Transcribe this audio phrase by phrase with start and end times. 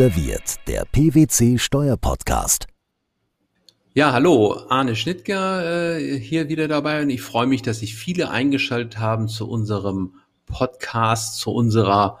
[0.00, 2.66] Serviert, der PwC Steuerpodcast.
[3.92, 8.30] Ja, hallo, Arne Schnittger äh, hier wieder dabei und ich freue mich, dass sich viele
[8.30, 10.14] eingeschaltet haben zu unserem
[10.46, 12.18] Podcast, zu unserer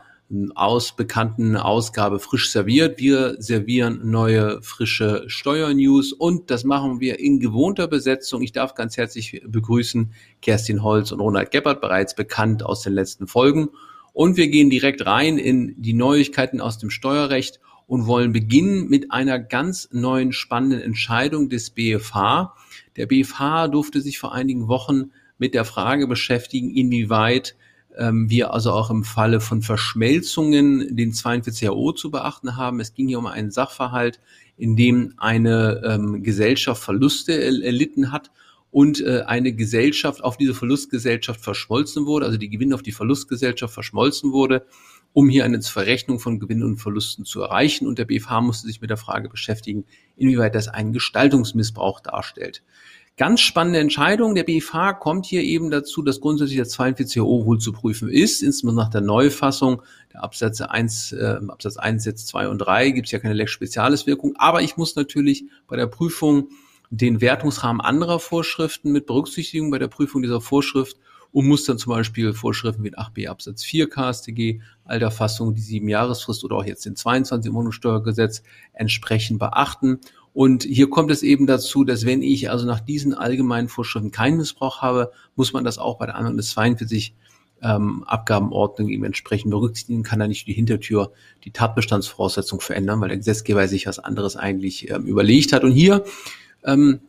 [0.54, 2.98] aus bekannten Ausgabe frisch serviert.
[2.98, 8.42] Wir servieren neue frische Steuernews und das machen wir in gewohnter Besetzung.
[8.42, 10.12] Ich darf ganz herzlich begrüßen
[10.42, 13.70] Kerstin Holz und Ronald Geppert, bereits bekannt aus den letzten Folgen.
[14.12, 17.58] Und wir gehen direkt rein in die Neuigkeiten aus dem Steuerrecht
[17.90, 22.54] und wollen beginnen mit einer ganz neuen spannenden Entscheidung des BFH.
[22.94, 27.56] Der BFH durfte sich vor einigen Wochen mit der Frage beschäftigen, inwieweit
[27.98, 32.78] ähm, wir also auch im Falle von Verschmelzungen den 42AO zu beachten haben.
[32.78, 34.20] Es ging hier um einen Sachverhalt,
[34.56, 38.30] in dem eine ähm, Gesellschaft Verluste erlitten hat
[38.70, 43.74] und äh, eine Gesellschaft auf diese Verlustgesellschaft verschmolzen wurde, also die Gewinn auf die Verlustgesellschaft
[43.74, 44.64] verschmolzen wurde,
[45.12, 47.86] um hier eine Verrechnung von Gewinnen und Verlusten zu erreichen.
[47.86, 49.84] Und der BFH musste sich mit der Frage beschäftigen,
[50.16, 52.62] inwieweit das einen Gestaltungsmissbrauch darstellt.
[53.16, 54.34] Ganz spannende Entscheidung.
[54.34, 58.86] Der BFH kommt hier eben dazu, dass grundsätzlich der 42o wohl zu prüfen ist, insbesondere
[58.86, 59.82] nach der Neufassung
[60.14, 63.50] der Absätze 1, äh, Absatz 1, Sätze 2 und 3 gibt es ja keine Lex
[63.50, 64.36] Spezialiswirkung.
[64.36, 66.48] Aber ich muss natürlich bei der Prüfung
[66.88, 70.96] den Wertungsrahmen anderer Vorschriften mit berücksichtigen bei der Prüfung dieser Vorschrift
[71.32, 76.44] und muss dann zum Beispiel Vorschriften wie 8b Absatz 4 KStG, Alterfassung, die sieben Jahresfrist
[76.44, 78.42] oder auch jetzt den 22 im Wohnungssteuergesetz
[78.72, 80.00] entsprechend beachten
[80.32, 84.36] und hier kommt es eben dazu, dass wenn ich also nach diesen allgemeinen Vorschriften keinen
[84.36, 87.14] Missbrauch habe, muss man das auch bei der Anwendung des 42
[87.62, 91.12] ähm, Abgabenordnung eben entsprechend berücksichtigen, kann da nicht die Hintertür
[91.44, 95.64] die Tatbestandsvoraussetzung verändern, weil der Gesetzgeber sich was anderes eigentlich ähm, überlegt hat.
[95.64, 96.04] Und hier
[96.64, 97.00] ähm,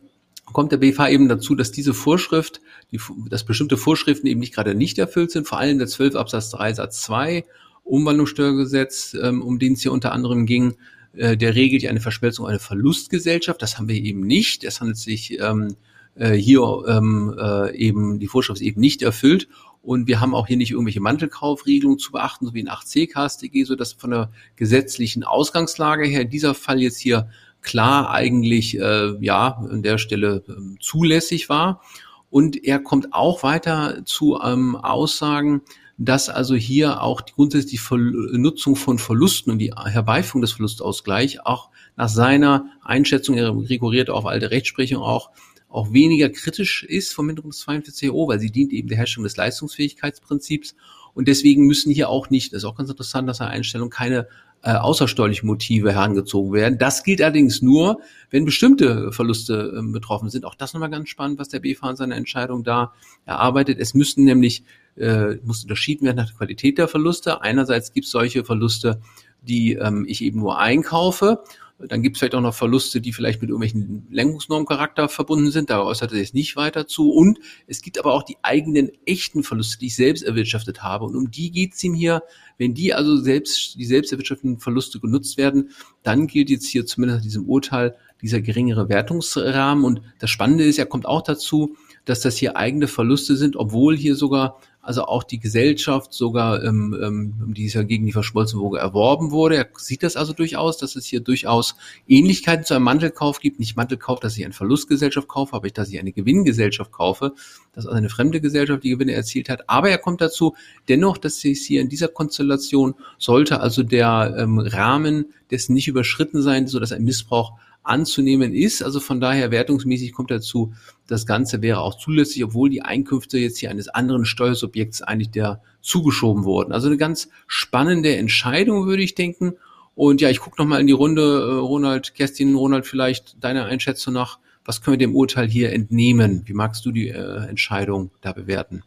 [0.46, 2.60] kommt der BFH eben dazu, dass diese Vorschrift,
[2.90, 6.50] die, dass bestimmte Vorschriften eben nicht gerade nicht erfüllt sind, vor allem der 12 Absatz
[6.50, 7.44] 3 Satz 2
[7.84, 10.74] Umwandlungssteuergesetz, ähm, um den es hier unter anderem ging,
[11.14, 13.60] äh, der regelt ja eine Verschmelzung, eine Verlustgesellschaft.
[13.60, 14.64] Das haben wir eben nicht.
[14.64, 15.76] Es handelt sich ähm,
[16.14, 19.48] äh, hier ähm, äh, eben, die Vorschrift ist eben nicht erfüllt.
[19.82, 23.64] Und wir haben auch hier nicht irgendwelche Mantelkaufregelungen zu beachten, so wie in 8c KStG,
[23.64, 27.28] so dass von der gesetzlichen Ausgangslage her dieser Fall jetzt hier
[27.62, 31.82] klar eigentlich äh, ja an der Stelle äh, zulässig war.
[32.30, 35.62] Und er kommt auch weiter zu ähm, Aussagen,
[35.98, 41.38] dass also hier auch die grundsätzlich die Nutzung von Verlusten und die Herbeiführung des Verlustausgleichs
[41.44, 45.30] auch nach seiner Einschätzung, er rekurriert auf alte Rechtsprechung auch,
[45.68, 49.36] auch weniger kritisch ist vom Minderung des 42o, weil sie dient eben der Herstellung des
[49.36, 50.74] Leistungsfähigkeitsprinzips
[51.14, 54.28] und deswegen müssen hier auch nicht, das ist auch ganz interessant, dass er Einstellung keine
[54.62, 56.78] äh, außersteuerlichen Motive herangezogen werden.
[56.78, 58.00] Das gilt allerdings nur,
[58.30, 60.44] wenn bestimmte Verluste äh, betroffen sind.
[60.44, 62.92] Auch das nochmal ganz spannend, was der BFH in seiner Entscheidung da
[63.26, 63.78] erarbeitet.
[63.80, 64.64] Es müssten nämlich
[64.96, 67.42] äh, muss unterschieden werden nach der Qualität der Verluste.
[67.42, 69.00] Einerseits gibt es solche Verluste,
[69.42, 71.42] die ähm, ich eben nur einkaufe.
[71.88, 75.70] Dann gibt es vielleicht auch noch Verluste, die vielleicht mit irgendwelchen Lenkungsnormcharakter verbunden sind.
[75.70, 77.10] Da äußert er sich nicht weiter zu.
[77.10, 81.04] Und es gibt aber auch die eigenen echten Verluste, die ich selbst erwirtschaftet habe.
[81.04, 82.22] Und um die geht es ihm hier.
[82.58, 85.70] Wenn die also selbst, die selbst erwirtschafteten Verluste genutzt werden,
[86.02, 89.84] dann gilt jetzt hier zumindest nach diesem Urteil dieser geringere Wertungsrahmen.
[89.84, 93.96] Und das Spannende ist, er kommt auch dazu, dass das hier eigene Verluste sind, obwohl
[93.96, 98.60] hier sogar also auch die Gesellschaft sogar, ähm, ähm, die ist ja gegen die verschmolzene
[98.60, 99.56] Woge erworben wurde.
[99.56, 101.76] Er sieht das also durchaus, dass es hier durchaus
[102.08, 103.60] Ähnlichkeiten zu einem Mantelkauf gibt.
[103.60, 107.32] Nicht Mantelkauf, dass ich eine Verlustgesellschaft kaufe, aber ich, dass ich eine Gewinngesellschaft kaufe,
[107.72, 109.68] dass also eine fremde Gesellschaft die Gewinne erzielt hat.
[109.68, 110.56] Aber er kommt dazu,
[110.88, 116.42] dennoch, dass es hier in dieser Konstellation sollte also der ähm, Rahmen dessen nicht überschritten
[116.42, 118.82] sein, so dass ein Missbrauch anzunehmen ist.
[118.82, 120.72] Also von daher wertungsmäßig kommt dazu,
[121.06, 125.62] das Ganze wäre auch zulässig, obwohl die Einkünfte jetzt hier eines anderen Steuersubjekts eigentlich der
[125.80, 126.72] zugeschoben wurden.
[126.72, 129.54] Also eine ganz spannende Entscheidung, würde ich denken.
[129.94, 134.14] Und ja, ich gucke nochmal in die Runde, äh, Ronald, Kerstin, Ronald, vielleicht deine Einschätzung
[134.14, 136.42] nach, was können wir dem Urteil hier entnehmen?
[136.46, 138.82] Wie magst du die äh, Entscheidung da bewerten?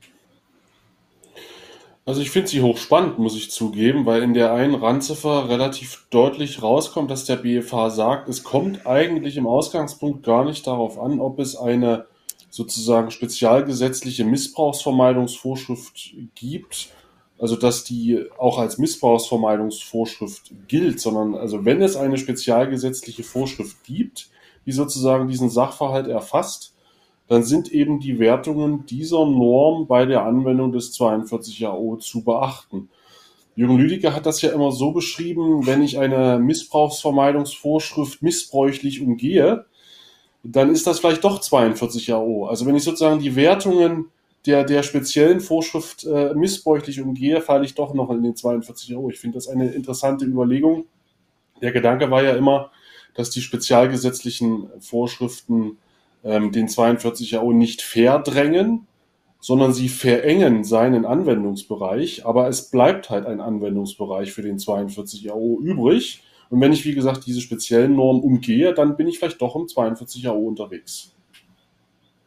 [2.07, 6.61] Also ich finde sie hochspannend, muss ich zugeben, weil in der einen Randziffer relativ deutlich
[6.61, 11.39] rauskommt, dass der BFH sagt, es kommt eigentlich im Ausgangspunkt gar nicht darauf an, ob
[11.39, 12.05] es eine
[12.51, 16.89] sozusagen spezialgesetzliche Missbrauchsvermeidungsvorschrift gibt,
[17.39, 24.29] also dass die auch als Missbrauchsvermeidungsvorschrift gilt, sondern also wenn es eine spezialgesetzliche Vorschrift gibt,
[24.67, 26.74] die sozusagen diesen Sachverhalt erfasst,
[27.27, 32.89] dann sind eben die Wertungen dieser Norm bei der Anwendung des 42AO zu beachten.
[33.55, 39.65] Jürgen Lüdecke hat das ja immer so beschrieben, wenn ich eine Missbrauchsvermeidungsvorschrift missbräuchlich umgehe,
[40.43, 42.47] dann ist das vielleicht doch 42AO.
[42.47, 44.11] Also wenn ich sozusagen die Wertungen
[44.45, 49.09] der, der speziellen Vorschrift äh, missbräuchlich umgehe, falle ich doch noch in den 42AO.
[49.09, 50.85] Ich finde das eine interessante Überlegung.
[51.61, 52.71] Der Gedanke war ja immer,
[53.15, 55.77] dass die spezialgesetzlichen Vorschriften
[56.25, 58.87] ähm, den 42 AO nicht verdrängen,
[59.39, 65.59] sondern sie verengen seinen Anwendungsbereich, aber es bleibt halt ein Anwendungsbereich für den 42 AO
[65.61, 66.23] übrig.
[66.49, 69.67] Und wenn ich, wie gesagt, diese speziellen Normen umgehe, dann bin ich vielleicht doch im
[69.67, 71.14] 42 AO unterwegs.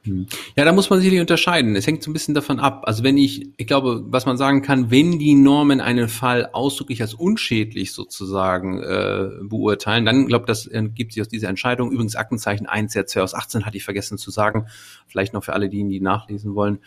[0.08, 0.26] Hm.
[0.56, 1.76] Ja, da muss man sicherlich unterscheiden.
[1.76, 2.82] Es hängt so ein bisschen davon ab.
[2.86, 7.02] Also wenn ich, ich glaube, was man sagen kann, wenn die Normen einen Fall ausdrücklich
[7.02, 11.92] als unschädlich sozusagen äh, beurteilen, dann glaube das ergibt sich aus dieser Entscheidung.
[11.92, 14.66] Übrigens Aktenzeichen 1 der 2 aus 18 hatte ich vergessen zu sagen.
[15.06, 16.78] Vielleicht noch für alle, die, die nachlesen wollen,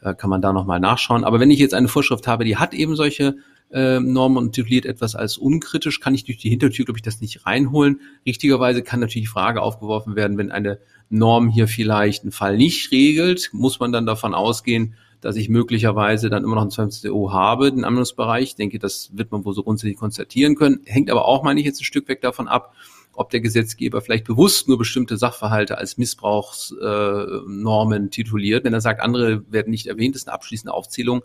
[0.00, 1.24] äh, kann man da nochmal nachschauen.
[1.24, 3.36] Aber wenn ich jetzt eine Vorschrift habe, die hat eben solche
[3.72, 7.20] äh, Normen und tituliert etwas als unkritisch, kann ich durch die Hintertür, glaube ich, das
[7.20, 8.00] nicht reinholen.
[8.26, 10.78] Richtigerweise kann natürlich die Frage aufgeworfen werden, wenn eine
[11.08, 16.30] Norm hier vielleicht einen Fall nicht regelt, muss man dann davon ausgehen, dass ich möglicherweise
[16.30, 18.44] dann immer noch 20 O habe, den Anwendungsbereich.
[18.44, 20.80] Ich denke, das wird man wohl so grundsätzlich konstatieren können.
[20.84, 22.74] Hängt aber auch, meine ich, jetzt ein Stück weg davon ab,
[23.14, 28.64] ob der Gesetzgeber vielleicht bewusst nur bestimmte Sachverhalte als Missbrauchsnormen tituliert.
[28.64, 31.22] Wenn er sagt, andere werden nicht erwähnt, ist eine abschließende Aufzählung,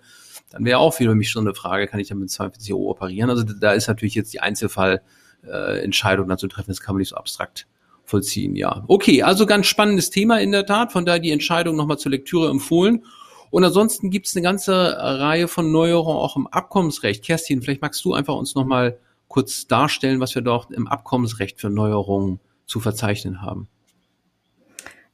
[0.50, 3.30] dann wäre auch für mich schon eine Frage, kann ich dann mit 42 Euro operieren?
[3.30, 7.10] Also da ist natürlich jetzt die Einzelfallentscheidung äh, dann zu treffen, das kann man nicht
[7.10, 7.68] so abstrakt
[8.06, 8.84] vollziehen, ja.
[8.88, 12.50] Okay, also ganz spannendes Thema in der Tat, von daher die Entscheidung nochmal zur Lektüre
[12.50, 13.04] empfohlen.
[13.50, 17.24] Und ansonsten gibt es eine ganze Reihe von Neuerungen auch im Abkommensrecht.
[17.24, 18.98] Kerstin, vielleicht magst du einfach uns nochmal
[19.28, 23.68] kurz darstellen, was wir dort im Abkommensrecht für Neuerungen zu verzeichnen haben.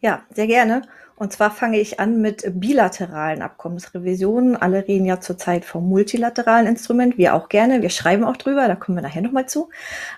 [0.01, 0.83] Ja, sehr gerne.
[1.15, 4.56] Und zwar fange ich an mit bilateralen Abkommensrevisionen.
[4.56, 7.83] Alle reden ja zurzeit vom multilateralen Instrument, wir auch gerne.
[7.83, 9.69] Wir schreiben auch drüber, da kommen wir nachher nochmal zu.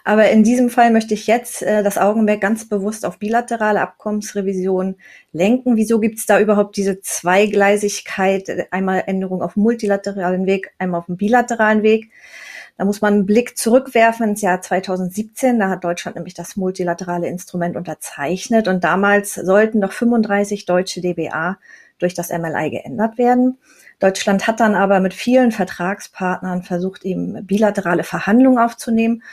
[0.06, 4.96] Aber in diesem Fall möchte ich jetzt äh, das Augenmerk ganz bewusst auf bilaterale Abkommensrevisionen
[5.34, 5.76] lenken.
[5.76, 8.72] Wieso gibt es da überhaupt diese Zweigleisigkeit?
[8.72, 12.10] Einmal Änderung auf multilateralen Weg, einmal auf dem bilateralen Weg.
[12.78, 15.60] Da muss man einen Blick zurückwerfen ins Jahr 2017.
[15.60, 21.58] Da hat Deutschland nämlich das multilaterale Instrument unterzeichnet und damals sollten noch 35 deutsche DBA
[22.00, 23.58] durch das MLI geändert werden.
[24.00, 29.24] Deutschland hat dann aber mit vielen Vertragspartnern versucht, eben bilaterale Verhandlungen aufzunehmen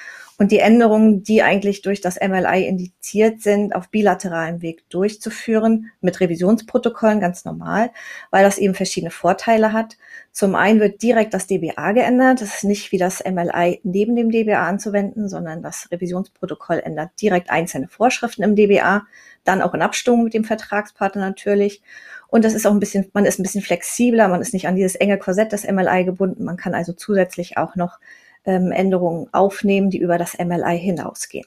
[0.43, 6.19] und die Änderungen, die eigentlich durch das MLI indiziert sind, auf bilateralem Weg durchzuführen, mit
[6.19, 7.93] Revisionsprotokollen ganz normal,
[8.33, 9.97] weil das eben verschiedene Vorteile hat.
[10.33, 12.41] Zum einen wird direkt das DBA geändert.
[12.41, 17.49] Das ist nicht wie das MLI neben dem DBA anzuwenden, sondern das Revisionsprotokoll ändert direkt
[17.49, 19.07] einzelne Vorschriften im DBA,
[19.45, 21.83] dann auch in Abstimmung mit dem Vertragspartner natürlich.
[22.27, 24.75] Und das ist auch ein bisschen, man ist ein bisschen flexibler, man ist nicht an
[24.75, 26.43] dieses enge Korsett des MLI gebunden.
[26.43, 28.01] Man kann also zusätzlich auch noch
[28.51, 31.47] Änderungen aufnehmen, die über das MLI hinausgehen.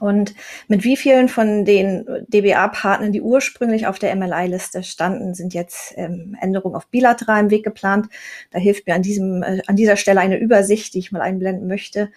[0.00, 0.34] Und
[0.68, 6.36] mit wie vielen von den DBA-Partnern, die ursprünglich auf der MLI-Liste standen, sind jetzt ähm,
[6.40, 8.06] Änderungen auf bilateralem Weg geplant?
[8.50, 11.66] Da hilft mir an, diesem, äh, an dieser Stelle eine Übersicht, die ich mal einblenden
[11.66, 12.10] möchte,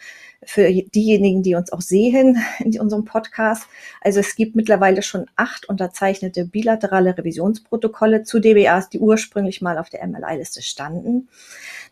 [0.43, 3.63] für diejenigen, die uns auch sehen in unserem Podcast.
[4.01, 9.89] Also es gibt mittlerweile schon acht unterzeichnete bilaterale Revisionsprotokolle zu DBAs, die ursprünglich mal auf
[9.89, 11.29] der MLI-Liste standen.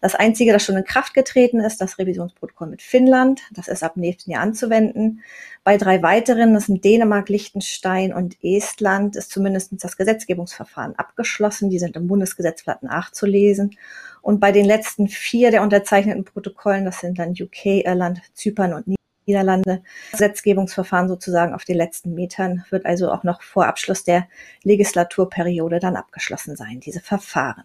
[0.02, 3.42] Das einzige, das schon in Kraft getreten ist, das Revisionsprotokoll mit Finnland.
[3.52, 5.22] Das ist ab nächsten Jahr anzuwenden.
[5.64, 11.70] Bei drei weiteren, das sind Dänemark, Liechtenstein und Estland, ist zumindest das Gesetzgebungsverfahren abgeschlossen.
[11.70, 13.76] Die sind im Bundesgesetzblatt nachzulesen.
[14.22, 18.86] Und bei den letzten vier der unterzeichneten Protokollen, das sind dann UK, Irland, Zypern und
[19.26, 24.28] Niederlande, Gesetzgebungsverfahren sozusagen auf den letzten Metern, wird also auch noch vor Abschluss der
[24.64, 27.64] Legislaturperiode dann abgeschlossen sein, diese Verfahren.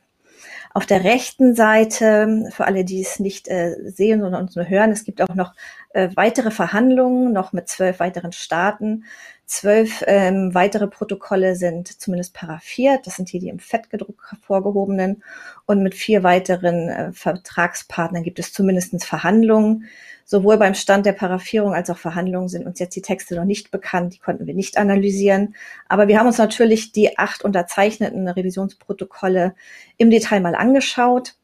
[0.74, 4.90] Auf der rechten Seite, für alle, die es nicht äh, sehen, sondern uns nur hören,
[4.90, 5.54] es gibt auch noch
[5.90, 9.04] äh, weitere Verhandlungen, noch mit zwölf weiteren Staaten.
[9.46, 13.06] Zwölf ähm, weitere Protokolle sind zumindest paraffiert.
[13.06, 15.22] Das sind hier die im Fettgedruck hervorgehobenen.
[15.66, 19.84] Und mit vier weiteren äh, Vertragspartnern gibt es zumindest Verhandlungen.
[20.24, 23.70] Sowohl beim Stand der Paraffierung als auch Verhandlungen sind uns jetzt die Texte noch nicht
[23.70, 24.14] bekannt.
[24.14, 25.54] Die konnten wir nicht analysieren.
[25.88, 29.54] Aber wir haben uns natürlich die acht unterzeichneten Revisionsprotokolle
[29.98, 31.34] im Detail mal angeschaut.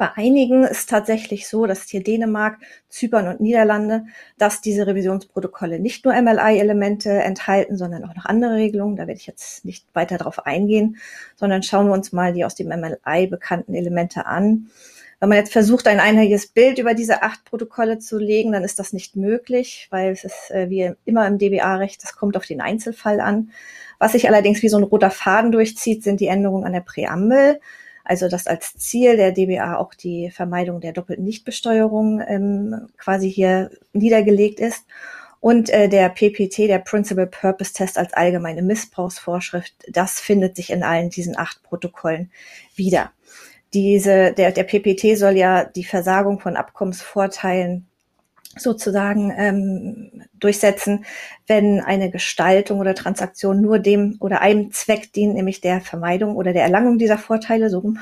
[0.00, 2.56] Bei einigen ist tatsächlich so, dass hier Dänemark,
[2.88, 4.06] Zypern und Niederlande,
[4.38, 8.96] dass diese Revisionsprotokolle nicht nur MLI-Elemente enthalten, sondern auch noch andere Regelungen.
[8.96, 10.96] Da werde ich jetzt nicht weiter darauf eingehen,
[11.36, 14.70] sondern schauen wir uns mal die aus dem MLI bekannten Elemente an.
[15.18, 18.78] Wenn man jetzt versucht, ein einheitliches Bild über diese acht Protokolle zu legen, dann ist
[18.78, 22.62] das nicht möglich, weil es ist äh, wie immer im DBA-Recht, das kommt auf den
[22.62, 23.50] Einzelfall an.
[23.98, 27.60] Was sich allerdings wie so ein roter Faden durchzieht, sind die Änderungen an der Präambel.
[28.04, 33.70] Also dass als Ziel der DBA auch die Vermeidung der doppelten Nichtbesteuerung ähm, quasi hier
[33.92, 34.84] niedergelegt ist.
[35.40, 40.82] Und äh, der PPT, der Principal Purpose Test als allgemeine Missbrauchsvorschrift, das findet sich in
[40.82, 42.30] allen diesen acht Protokollen
[42.74, 43.10] wieder
[43.72, 47.86] diese, der, der PPT soll ja die Versagung von Abkommensvorteilen
[48.56, 51.04] sozusagen ähm, durchsetzen,
[51.46, 56.52] wenn eine Gestaltung oder Transaktion nur dem oder einem Zweck dient, nämlich der Vermeidung oder
[56.52, 57.94] der Erlangung dieser Vorteile, so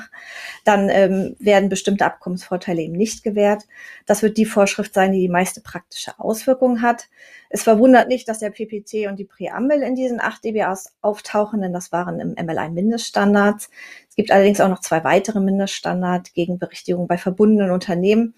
[0.65, 3.63] dann ähm, werden bestimmte Abkommensvorteile eben nicht gewährt.
[4.07, 7.09] Das wird die Vorschrift sein, die die meiste praktische Auswirkung hat.
[7.49, 11.73] Es verwundert nicht, dass der PPT und die Präambel in diesen acht DBAs auftauchen, denn
[11.73, 13.69] das waren im MLI Mindeststandards.
[14.09, 18.33] Es gibt allerdings auch noch zwei weitere Mindeststandards gegen Berichtigung bei verbundenen Unternehmen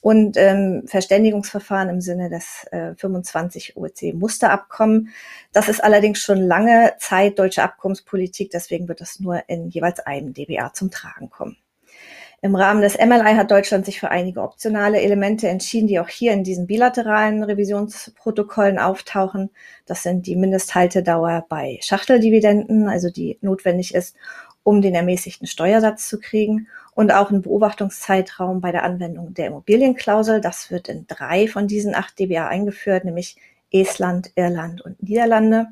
[0.00, 5.10] und ähm, Verständigungsverfahren im Sinne des äh, 25 OEC Musterabkommen.
[5.52, 10.32] Das ist allerdings schon lange Zeit deutsche Abkommenspolitik, deswegen wird das nur in jeweils einem
[10.32, 11.56] DBA zum Tragen kommen.
[12.42, 16.32] Im Rahmen des MLI hat Deutschland sich für einige optionale Elemente entschieden, die auch hier
[16.32, 19.50] in diesen bilateralen Revisionsprotokollen auftauchen.
[19.84, 24.16] Das sind die Mindesthaltedauer bei Schachteldividenden, also die notwendig ist,
[24.62, 30.40] um den ermäßigten Steuersatz zu kriegen und auch ein Beobachtungszeitraum bei der Anwendung der Immobilienklausel.
[30.40, 33.36] Das wird in drei von diesen acht DBA eingeführt, nämlich
[33.72, 35.68] Estland, Irland und Niederlande.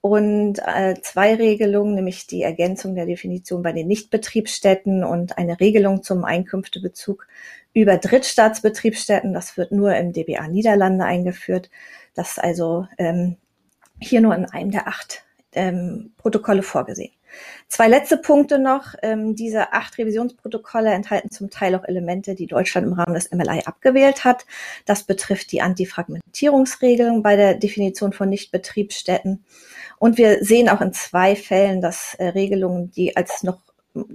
[0.00, 6.04] Und äh, zwei Regelungen, nämlich die Ergänzung der Definition bei den Nichtbetriebsstätten und eine Regelung
[6.04, 7.26] zum Einkünftebezug
[7.74, 9.34] über Drittstaatsbetriebsstätten.
[9.34, 11.68] Das wird nur im DBA Niederlande eingeführt.
[12.14, 13.36] Das ist also ähm,
[14.00, 17.12] hier nur in einem der acht ähm, Protokolle vorgesehen.
[17.68, 18.94] Zwei letzte Punkte noch.
[19.02, 23.62] Ähm, diese acht Revisionsprotokolle enthalten zum Teil auch Elemente, die Deutschland im Rahmen des MLI
[23.64, 24.46] abgewählt hat.
[24.86, 29.44] Das betrifft die Antifragmentierungsregelung bei der Definition von Nichtbetriebsstätten.
[29.98, 33.58] Und wir sehen auch in zwei Fällen, dass äh, Regelungen, die als noch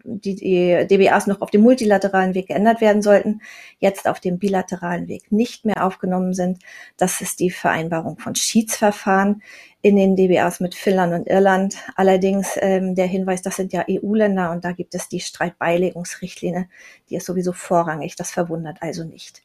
[0.03, 3.41] die, die DBAs noch auf dem multilateralen Weg geändert werden sollten,
[3.79, 6.59] jetzt auf dem bilateralen Weg nicht mehr aufgenommen sind.
[6.97, 9.41] Das ist die Vereinbarung von Schiedsverfahren
[9.81, 11.75] in den DBAs mit Finnland und Irland.
[11.95, 16.69] Allerdings ähm, der Hinweis, das sind ja EU-Länder und da gibt es die Streitbeilegungsrichtlinie,
[17.09, 18.15] die ist sowieso vorrangig.
[18.15, 19.43] Das verwundert also nicht.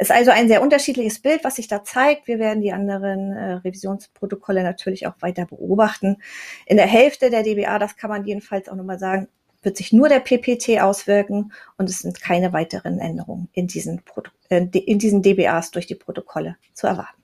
[0.00, 2.28] Es ist also ein sehr unterschiedliches Bild, was sich da zeigt.
[2.28, 6.18] Wir werden die anderen äh, Revisionsprotokolle natürlich auch weiter beobachten.
[6.66, 9.26] In der Hälfte der DBA, das kann man jedenfalls auch nochmal sagen,
[9.62, 14.30] wird sich nur der PPT auswirken und es sind keine weiteren Änderungen in diesen, Proto
[14.48, 17.22] äh, in diesen DBAs durch die Protokolle zu erwarten.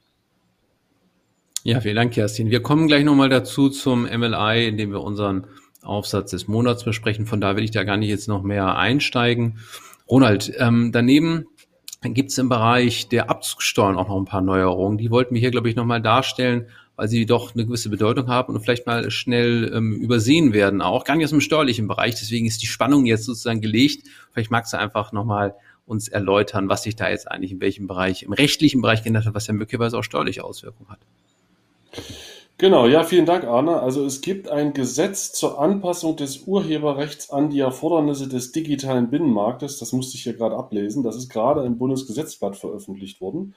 [1.63, 2.51] Ja, vielen Dank, Kerstin.
[2.51, 5.47] Wir kommen gleich nochmal dazu zum MLI, indem wir unseren
[5.83, 7.27] Aufsatz des Monats besprechen.
[7.27, 9.59] Von da will ich da gar nicht jetzt noch mehr einsteigen.
[10.09, 11.47] Ronald, ähm, daneben
[12.03, 14.99] gibt es im Bereich der Abzugssteuern auch noch ein paar Neuerungen.
[14.99, 18.55] Die wollten wir hier, glaube ich, nochmal darstellen weil sie doch eine gewisse Bedeutung haben
[18.55, 22.15] und vielleicht mal schnell ähm, übersehen werden, auch gar nicht aus dem steuerlichen Bereich.
[22.15, 24.07] Deswegen ist die Spannung jetzt sozusagen gelegt.
[24.33, 25.55] Vielleicht magst du einfach nochmal
[25.87, 29.35] uns erläutern, was sich da jetzt eigentlich in welchem Bereich, im rechtlichen Bereich geändert hat,
[29.35, 31.01] was ja möglicherweise auch steuerliche Auswirkungen hat.
[32.57, 33.81] Genau, ja, vielen Dank, Arne.
[33.81, 39.81] Also es gibt ein Gesetz zur Anpassung des Urheberrechts an die Erfordernisse des digitalen Binnenmarktes.
[39.81, 41.03] Das musste ich hier gerade ablesen.
[41.03, 43.55] Das ist gerade im Bundesgesetzblatt veröffentlicht worden.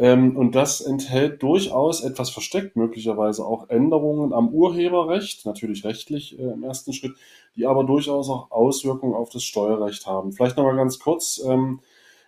[0.00, 6.42] Ähm, und das enthält durchaus etwas versteckt, möglicherweise auch Änderungen am Urheberrecht, natürlich rechtlich äh,
[6.42, 7.12] im ersten Schritt,
[7.54, 10.32] die aber durchaus auch Auswirkungen auf das Steuerrecht haben.
[10.32, 11.42] Vielleicht nochmal ganz kurz.
[11.46, 11.80] Ähm,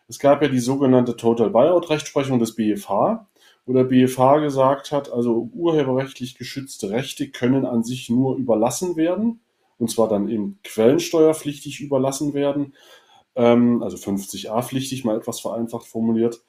[0.07, 3.27] es gab ja die sogenannte Total Buyout Rechtsprechung des BFH,
[3.65, 9.41] wo der BFH gesagt hat, also urheberrechtlich geschützte Rechte können an sich nur überlassen werden,
[9.79, 12.75] und zwar dann eben quellensteuerpflichtig überlassen werden,
[13.35, 16.43] ähm, also 50a pflichtig, mal etwas vereinfacht formuliert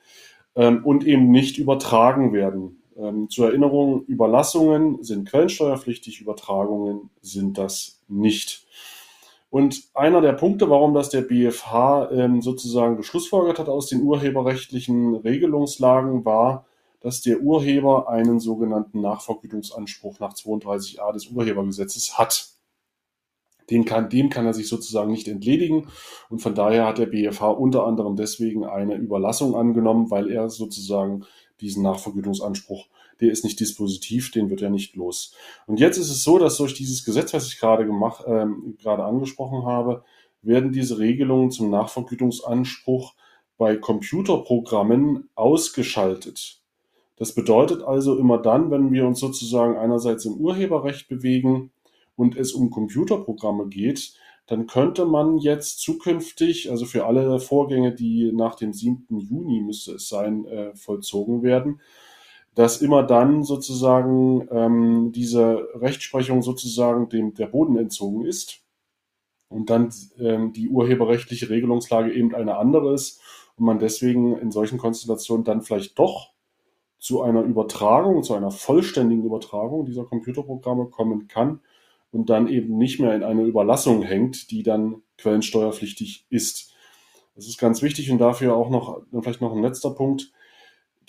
[0.56, 2.82] ähm, und eben nicht übertragen werden.
[2.98, 8.66] Ähm, zur Erinnerung, Überlassungen sind quellensteuerpflichtig, Übertragungen sind das nicht.
[9.50, 15.16] Und einer der Punkte, warum das der BFH ähm, sozusagen geschlussfolgert hat aus den urheberrechtlichen
[15.16, 16.66] Regelungslagen, war,
[17.02, 22.53] dass der Urheber einen sogenannten Nachvergütungsanspruch nach 32a des Urhebergesetzes hat.
[23.70, 25.88] Den kann, dem kann er sich sozusagen nicht entledigen.
[26.30, 31.26] Und von daher hat der BFH unter anderem deswegen eine Überlassung angenommen, weil er sozusagen
[31.62, 32.88] diesen Nachvergütungsanspruch,
[33.22, 35.34] der ist nicht dispositiv, den wird er nicht los.
[35.66, 39.04] Und jetzt ist es so, dass durch dieses Gesetz, was ich gerade gemacht, ähm, gerade
[39.04, 40.04] angesprochen habe,
[40.42, 43.14] werden diese Regelungen zum Nachvergütungsanspruch
[43.58, 46.60] bei Computerprogrammen ausgeschaltet.
[47.16, 51.72] Das bedeutet also immer dann, wenn wir uns sozusagen einerseits im Urheberrecht bewegen,
[52.24, 54.14] und es um Computerprogramme geht,
[54.48, 59.20] dann könnte man jetzt zukünftig, also für alle Vorgänge, die nach dem 7.
[59.20, 61.82] Juni müsste es sein, äh, vollzogen werden,
[62.56, 68.62] dass immer dann sozusagen ähm, diese Rechtsprechung sozusagen dem der Boden entzogen ist
[69.50, 73.22] und dann ähm, die urheberrechtliche Regelungslage eben eine andere ist
[73.58, 76.32] und man deswegen in solchen Konstellationen dann vielleicht doch
[77.00, 81.60] zu einer Übertragung, zu einer vollständigen Übertragung dieser Computerprogramme kommen kann
[82.14, 86.74] und dann eben nicht mehr in eine Überlassung hängt, die dann quellensteuerpflichtig ist.
[87.36, 90.32] Das ist ganz wichtig und dafür auch noch, vielleicht noch ein letzter Punkt.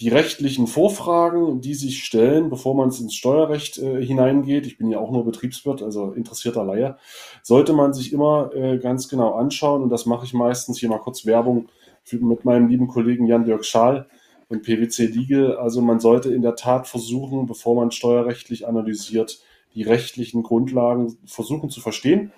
[0.00, 4.98] die rechtlichen Vorfragen, die sich stellen, bevor man ins Steuerrecht äh, hineingeht, ich bin ja
[4.98, 6.96] auch nur Betriebswirt, also interessierter Laie,
[7.44, 10.98] sollte man sich immer äh, ganz genau anschauen und das mache ich meistens hier mal
[10.98, 11.68] kurz Werbung
[12.02, 14.08] für, mit meinem lieben Kollegen Jan-Dirk Schaal
[14.48, 15.56] und PwC Legal.
[15.58, 19.44] Also man sollte in der Tat versuchen, bevor man steuerrechtlich analysiert,
[19.74, 22.32] die rechtlichen Grundlagen versuchen zu verstehen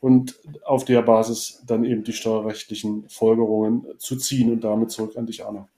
[0.00, 5.26] und auf der Basis dann eben die steuerrechtlichen Folgerungen zu ziehen und damit zurück an
[5.26, 5.68] dich, Anna.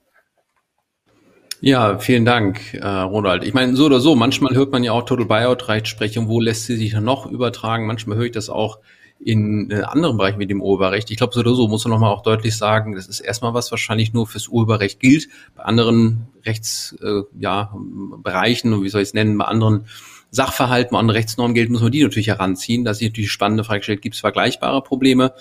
[1.59, 3.45] Ja, vielen Dank, äh, Ronald.
[3.45, 6.65] Ich meine, so oder so, manchmal hört man ja auch Total Buyout Rechtsprechung, wo lässt
[6.65, 7.87] sie sich dann noch übertragen?
[7.87, 8.79] Manchmal höre ich das auch
[9.17, 11.09] in äh, anderen Bereichen wie dem Urheberrecht.
[11.09, 13.71] Ich glaube, so oder so muss man nochmal auch deutlich sagen, das ist erstmal was
[13.71, 15.29] wahrscheinlich nur fürs Urheberrecht gilt.
[15.55, 17.73] Bei anderen Rechtsbereichen, äh, ja,
[18.17, 19.85] Bereichen, wie soll ich es nennen, bei anderen
[20.33, 22.83] Sachverhalten, anderen Rechtsnormen gilt, muss man die natürlich heranziehen.
[22.83, 25.31] Da ist natürlich spannende Frage gestellt, gibt es vergleichbare Probleme?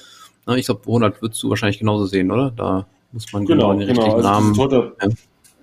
[0.44, 2.50] Na, ich glaube, Ronald, würdest du wahrscheinlich genauso sehen, oder?
[2.50, 4.00] Da muss man genau, genau den genau.
[4.02, 4.94] richtigen also Namen.
[5.00, 5.08] Ja.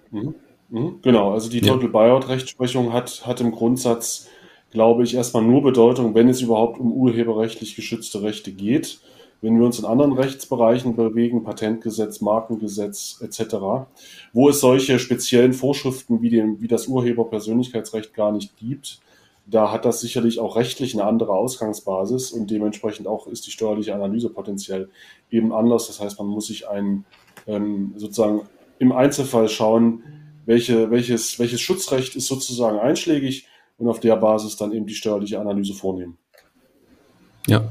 [0.10, 0.36] Mhm.
[0.70, 1.88] Mhm, genau, also die Total ja.
[1.90, 4.28] Buyout-Rechtsprechung hat, hat im Grundsatz,
[4.72, 9.00] glaube ich, erstmal nur Bedeutung, wenn es überhaupt um urheberrechtlich geschützte Rechte geht.
[9.42, 13.56] Wenn wir uns in anderen Rechtsbereichen bewegen, Patentgesetz, Markengesetz etc.,
[14.34, 19.00] wo es solche speziellen Vorschriften wie, dem, wie das Urheberpersönlichkeitsrecht gar nicht gibt,
[19.50, 23.94] da hat das sicherlich auch rechtlich eine andere Ausgangsbasis und dementsprechend auch ist die steuerliche
[23.96, 24.90] Analyse potenziell
[25.32, 25.88] eben anders.
[25.88, 27.06] Das heißt, man muss sich einen
[27.48, 28.42] ähm, sozusagen
[28.80, 30.04] im Einzelfall schauen,
[30.46, 35.40] welche, welches, welches Schutzrecht ist sozusagen einschlägig und auf der Basis dann eben die steuerliche
[35.40, 36.18] Analyse vornehmen.
[37.48, 37.70] Ja.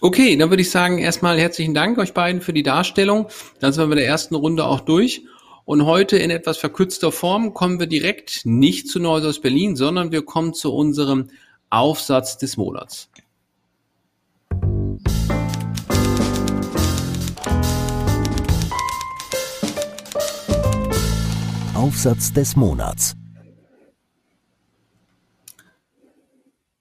[0.00, 3.28] Okay, dann würde ich sagen, erstmal herzlichen Dank euch beiden für die Darstellung.
[3.60, 5.22] Dann sind wir mit der ersten Runde auch durch.
[5.66, 10.12] Und heute in etwas verkürzter Form kommen wir direkt nicht zu Neues aus Berlin, sondern
[10.12, 11.28] wir kommen zu unserem
[11.70, 13.10] Aufsatz des Monats.
[21.74, 23.16] Aufsatz des Monats.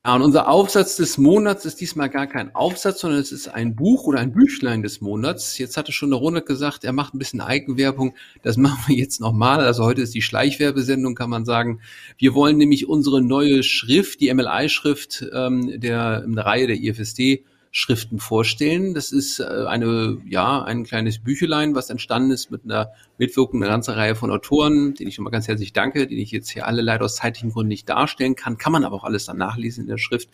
[0.05, 3.75] Ja, und unser Aufsatz des Monats ist diesmal gar kein Aufsatz, sondern es ist ein
[3.75, 5.57] Buch oder ein Büchlein des Monats.
[5.57, 8.13] Jetzt hatte schon der Ronald gesagt, er macht ein bisschen Eigenwerbung.
[8.43, 9.61] Das machen wir jetzt nochmal.
[9.61, 11.81] Also heute ist die Schleichwerbesendung, kann man sagen.
[12.19, 17.43] Wir wollen nämlich unsere neue Schrift, die MLI-Schrift ähm, der, in der Reihe der IFSD
[17.77, 18.93] Schriften vorstellen.
[18.93, 23.69] Das ist äh, eine, ja, ein kleines Büchelein, was entstanden ist mit einer Mitwirkung einer
[23.69, 26.81] ganzen Reihe von Autoren, denen ich nochmal ganz herzlich danke, die ich jetzt hier alle
[26.81, 29.89] leider aus zeitlichen Gründen nicht darstellen kann, kann man aber auch alles dann nachlesen in
[29.89, 30.29] der Schrift.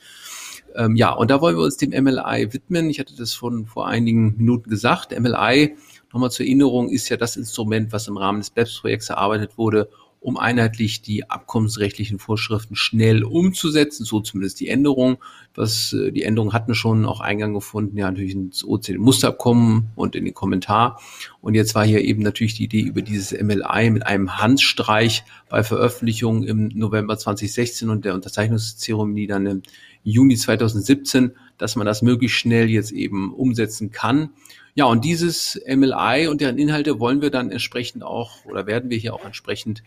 [0.75, 2.91] Ähm, ja, und da wollen wir uns dem MLI widmen.
[2.91, 5.19] Ich hatte das von vor einigen Minuten gesagt.
[5.19, 5.75] MLI,
[6.13, 9.89] nochmal zur Erinnerung, ist ja das Instrument, was im Rahmen des BEPS-Projekts erarbeitet wurde,
[10.21, 15.17] um einheitlich die abkommensrechtlichen Vorschriften schnell umzusetzen, so zumindest die Änderung.
[15.55, 20.23] Was äh, die Änderungen hatten schon auch Eingang gefunden, ja natürlich ins OECD-Musterabkommen und in
[20.23, 21.01] den Kommentar.
[21.41, 25.63] Und jetzt war hier eben natürlich die Idee über dieses MLI mit einem Handstreich bei
[25.63, 29.61] Veröffentlichung im November 2016 und der Unterzeichnungszeremonie dann im
[30.03, 34.29] Juni 2017, dass man das möglichst schnell jetzt eben umsetzen kann.
[34.75, 38.97] Ja, und dieses MLI und deren Inhalte wollen wir dann entsprechend auch oder werden wir
[38.97, 39.83] hier auch entsprechend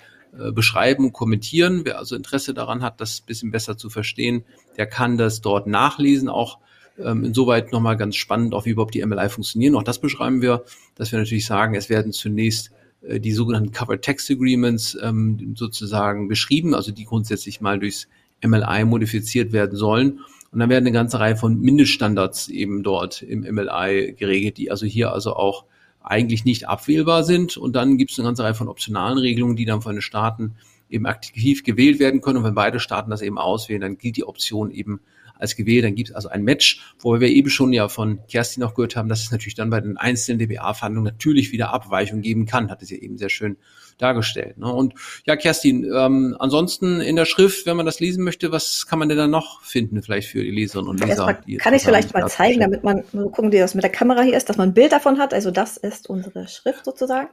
[0.52, 1.82] beschreiben und kommentieren.
[1.84, 4.44] Wer also Interesse daran hat, das bisschen besser zu verstehen,
[4.76, 6.28] der kann das dort nachlesen.
[6.28, 6.58] Auch
[6.98, 9.74] ähm, insoweit nochmal ganz spannend, auch wie überhaupt die MLI funktionieren.
[9.74, 12.70] Auch das beschreiben wir, dass wir natürlich sagen, es werden zunächst
[13.02, 18.08] äh, die sogenannten Covered Text Agreements ähm, sozusagen beschrieben, also die grundsätzlich mal durchs
[18.44, 20.20] MLI modifiziert werden sollen.
[20.52, 24.86] Und dann werden eine ganze Reihe von Mindeststandards eben dort im MLI geregelt, die also
[24.86, 25.64] hier also auch
[26.04, 27.56] eigentlich nicht abwählbar sind.
[27.56, 30.54] Und dann gibt es eine ganze Reihe von optionalen Regelungen, die dann von den Staaten
[30.90, 32.38] eben aktiv gewählt werden können.
[32.38, 35.00] Und wenn beide Staaten das eben auswählen, dann gilt die Option eben
[35.36, 35.84] als gewählt.
[35.84, 38.96] Dann gibt es also ein Match, wo wir eben schon ja von Kerstin auch gehört
[38.96, 42.82] haben, dass es natürlich dann bei den einzelnen DBA-Verhandlungen natürlich wieder Abweichungen geben kann, hat
[42.82, 43.56] es ja eben sehr schön
[43.98, 44.58] dargestellt.
[44.58, 44.72] Ne?
[44.72, 48.98] Und ja, Kerstin, ähm, ansonsten in der Schrift, wenn man das lesen möchte, was kann
[48.98, 51.28] man denn da noch finden, vielleicht für die Leserinnen und Leser?
[51.28, 54.22] Erstmal kann ich vielleicht mal zeigen, damit man so gucken, wie das mit der Kamera
[54.22, 55.32] hier ist, dass man ein Bild davon hat.
[55.32, 57.28] Also das ist unsere Schrift sozusagen.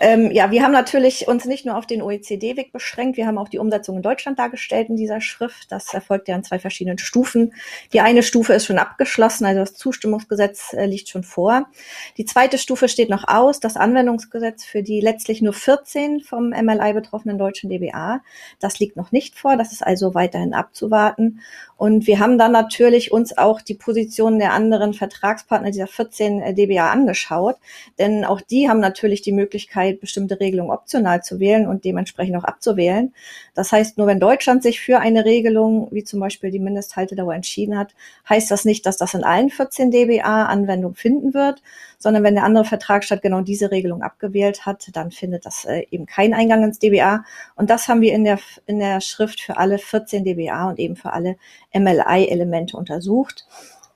[0.00, 3.48] Ähm, ja, wir haben natürlich uns nicht nur auf den OECD-Weg beschränkt, wir haben auch
[3.48, 5.70] die Umsetzung in Deutschland dargestellt in dieser Schrift.
[5.72, 7.54] Das erfolgt ja in zwei verschiedenen Stufen.
[7.92, 11.68] Die eine Stufe ist schon abgeschlossen, also das Zustimmungsgesetz äh, liegt schon vor.
[12.16, 16.50] Die zweite Stufe steht noch aus, das Anwendungsgesetz für die letztlich nur 14 14 vom
[16.50, 18.20] MLI betroffenen deutschen DBA.
[18.60, 21.40] Das liegt noch nicht vor, das ist also weiterhin abzuwarten.
[21.78, 26.52] Und wir haben dann natürlich uns auch die Positionen der anderen Vertragspartner dieser 14 äh,
[26.52, 27.54] DBA angeschaut,
[28.00, 32.42] denn auch die haben natürlich die Möglichkeit, bestimmte Regelungen optional zu wählen und dementsprechend auch
[32.42, 33.14] abzuwählen.
[33.54, 37.78] Das heißt, nur wenn Deutschland sich für eine Regelung, wie zum Beispiel die Mindesthaltedauer entschieden
[37.78, 37.94] hat,
[38.28, 41.62] heißt das nicht, dass das in allen 14 DBA Anwendung finden wird,
[41.98, 46.06] sondern wenn der andere Vertragsstaat genau diese Regelung abgewählt hat, dann findet das äh, eben
[46.06, 47.24] keinen Eingang ins DBA.
[47.54, 50.96] Und das haben wir in der, in der Schrift für alle 14 DBA und eben
[50.96, 51.36] für alle
[51.78, 53.46] MLI-Elemente untersucht.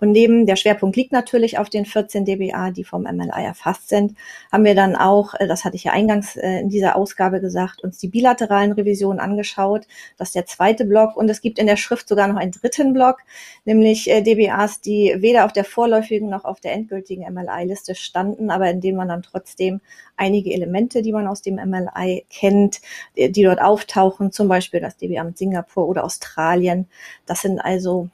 [0.03, 4.17] Und neben der Schwerpunkt liegt natürlich auf den 14 dBA, die vom MLI erfasst sind,
[4.51, 7.85] haben wir dann auch, äh, das hatte ich ja eingangs äh, in dieser Ausgabe gesagt,
[7.85, 9.87] uns die bilateralen Revisionen angeschaut.
[10.19, 11.17] Das ist der zweite Block.
[11.17, 13.19] Und es gibt in der Schrift sogar noch einen dritten Block,
[13.65, 18.69] nämlich äh, dBAs, die weder auf der vorläufigen noch auf der endgültigen MLI-Liste standen, aber
[18.71, 19.81] in denen man dann trotzdem
[20.17, 22.81] einige Elemente, die man aus dem MLI kennt,
[23.17, 26.89] die dort auftauchen, zum Beispiel das dBA mit Singapur oder Australien.
[27.25, 28.09] Das sind also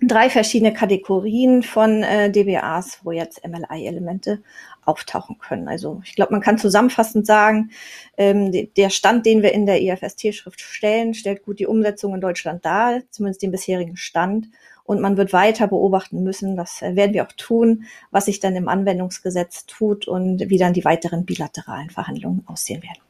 [0.00, 4.42] drei verschiedene Kategorien von äh, DBAs, wo jetzt MLI-Elemente
[4.84, 5.68] auftauchen können.
[5.68, 7.70] Also ich glaube, man kann zusammenfassend sagen,
[8.16, 12.64] ähm, der Stand, den wir in der IFST-Schrift stellen, stellt gut die Umsetzung in Deutschland
[12.64, 14.48] dar, zumindest den bisherigen Stand.
[14.84, 18.56] Und man wird weiter beobachten müssen, das äh, werden wir auch tun, was sich dann
[18.56, 23.07] im Anwendungsgesetz tut und wie dann die weiteren bilateralen Verhandlungen aussehen werden.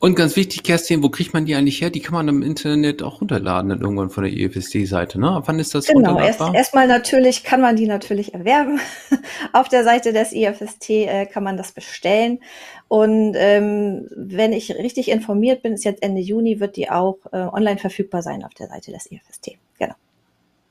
[0.00, 1.90] Und ganz wichtig, Kerstin, wo kriegt man die eigentlich her?
[1.90, 5.42] Die kann man im Internet auch runterladen dann irgendwann von der EFSD-Seite, ne?
[5.44, 8.78] Wann ist das Genau, erstmal erst natürlich kann man die natürlich erwerben.
[9.52, 12.38] Auf der Seite des EFST äh, kann man das bestellen.
[12.86, 17.38] Und ähm, wenn ich richtig informiert bin, ist jetzt Ende Juni, wird die auch äh,
[17.38, 19.58] online verfügbar sein auf der Seite des EFST.
[19.80, 19.94] Genau.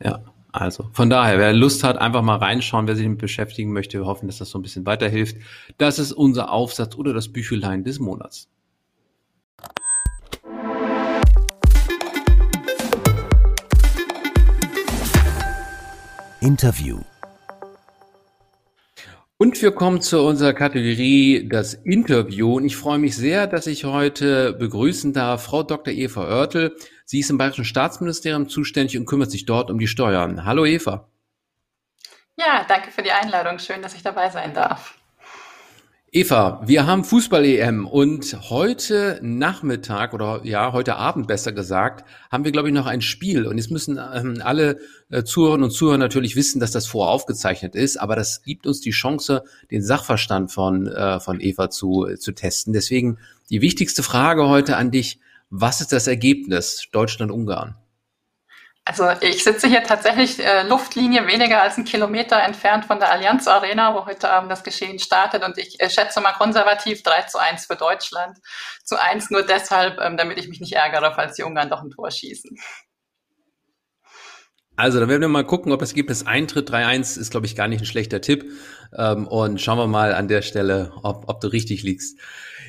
[0.01, 0.21] Ja,
[0.53, 3.99] also von daher, wer Lust hat, einfach mal reinschauen, wer sich damit beschäftigen möchte.
[3.99, 5.35] Wir hoffen, dass das so ein bisschen weiterhilft.
[5.77, 8.47] Das ist unser Aufsatz oder das Büchelein des Monats.
[16.41, 17.00] Interview.
[19.38, 22.58] Und wir kommen zu unserer Kategorie das Interview.
[22.58, 25.93] Und ich freue mich sehr, dass ich heute begrüßen darf Frau Dr.
[25.93, 26.76] Eva Oertel.
[27.06, 30.45] Sie ist im Bayerischen Staatsministerium zuständig und kümmert sich dort um die Steuern.
[30.45, 31.10] Hallo Eva.
[32.36, 33.58] Ja, danke für die Einladung.
[33.58, 34.96] Schön, dass ich dabei sein darf.
[36.10, 42.54] Eva, wir haben Fußball-EM und heute Nachmittag oder ja, heute Abend besser gesagt, haben wir,
[42.54, 43.46] glaube ich, noch ein Spiel.
[43.46, 47.98] Und jetzt müssen ähm, alle äh, Zuhörerinnen und Zuhörer natürlich wissen, dass das voraufgezeichnet ist,
[47.98, 52.32] aber das gibt uns die Chance, den Sachverstand von, äh, von Eva zu, äh, zu
[52.32, 52.72] testen.
[52.72, 53.17] Deswegen
[53.50, 55.20] die wichtigste Frage heute an dich.
[55.50, 57.76] Was ist das Ergebnis Deutschland-Ungarn?
[58.89, 63.45] Also ich sitze hier tatsächlich äh, Luftlinie weniger als einen Kilometer entfernt von der Allianz
[63.45, 65.43] Arena, wo heute Abend das Geschehen startet.
[65.43, 68.38] Und ich äh, schätze mal konservativ 3 zu 1 für Deutschland.
[68.86, 71.89] Zu 1 nur deshalb, ähm, damit ich mich nicht ärgere, falls die Ungarn doch ein
[71.89, 72.58] Tor schießen.
[74.78, 76.71] Also, dann werden wir mal gucken, ob das Ergebnis eintritt.
[76.71, 78.50] 3-1 ist, glaube ich, gar nicht ein schlechter Tipp.
[78.95, 82.17] Ähm, und schauen wir mal an der Stelle, ob, ob du richtig liegst.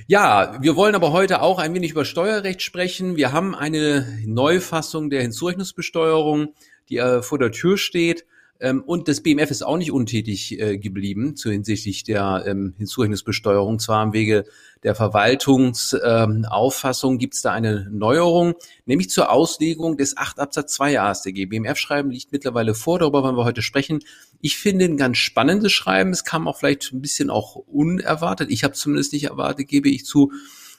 [0.06, 3.16] Ja, wir wollen aber heute auch ein wenig über Steuerrecht sprechen.
[3.16, 6.54] Wir haben eine Neufassung der Hinzurechnungsbesteuerung,
[6.88, 8.24] die äh, vor der Tür steht.
[8.60, 13.78] Ähm, und das BMF ist auch nicht untätig äh, geblieben zu hinsichtlich der ähm, Hinzurechnungsbesteuerung.
[13.78, 14.44] Zwar am Wege
[14.82, 18.54] der Verwaltungsauffassung ähm, gibt es da eine Neuerung,
[18.86, 21.46] nämlich zur Auslegung des 8 Absatz 2 AStG.
[21.46, 24.00] BMF-Schreiben liegt mittlerweile vor, darüber wollen wir heute sprechen.
[24.40, 26.10] Ich finde ein ganz spannendes Schreiben.
[26.10, 28.50] Es kam auch vielleicht ein bisschen auch unerwartet.
[28.50, 30.32] Ich habe zumindest nicht erwartet, gebe ich zu.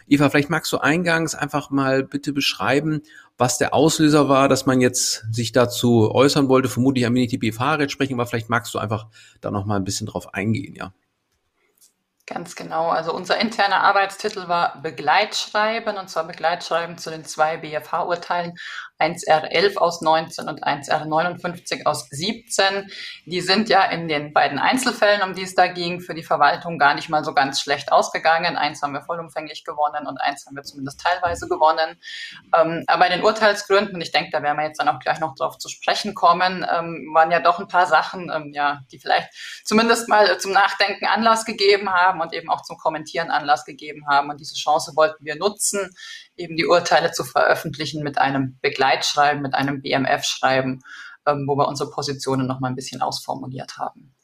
[0.10, 3.02] Eva, vielleicht magst du eingangs einfach mal bitte beschreiben,
[3.38, 6.68] was der Auslöser war, dass man jetzt sich dazu äußern wollte.
[6.68, 9.08] Vermutlich am Minity BFH sprechen, aber vielleicht magst du einfach
[9.40, 10.94] da noch mal ein bisschen drauf eingehen, ja.
[12.30, 12.90] Ganz genau.
[12.90, 18.54] Also unser interner Arbeitstitel war Begleitschreiben und zwar Begleitschreiben zu den zwei BFH-Urteilen
[19.00, 22.90] 1R11 aus 19 und 1R59 aus 17.
[23.26, 26.78] Die sind ja in den beiden Einzelfällen, um die es da ging, für die Verwaltung
[26.78, 28.58] gar nicht mal so ganz schlecht ausgegangen.
[28.58, 31.98] Eins haben wir vollumfänglich gewonnen und eins haben wir zumindest teilweise gewonnen.
[32.56, 35.36] Ähm, aber bei den Urteilsgründen, ich denke, da werden wir jetzt dann auch gleich noch
[35.36, 39.30] drauf zu sprechen kommen, ähm, waren ja doch ein paar Sachen, ähm, ja, die vielleicht
[39.64, 44.30] zumindest mal zum Nachdenken Anlass gegeben haben und eben auch zum Kommentieren Anlass gegeben haben.
[44.30, 45.90] Und diese Chance wollten wir nutzen,
[46.40, 50.82] eben die Urteile zu veröffentlichen mit einem Begleitschreiben, mit einem BMF-Schreiben,
[51.28, 54.16] ähm, wo wir unsere Positionen noch mal ein bisschen ausformuliert haben.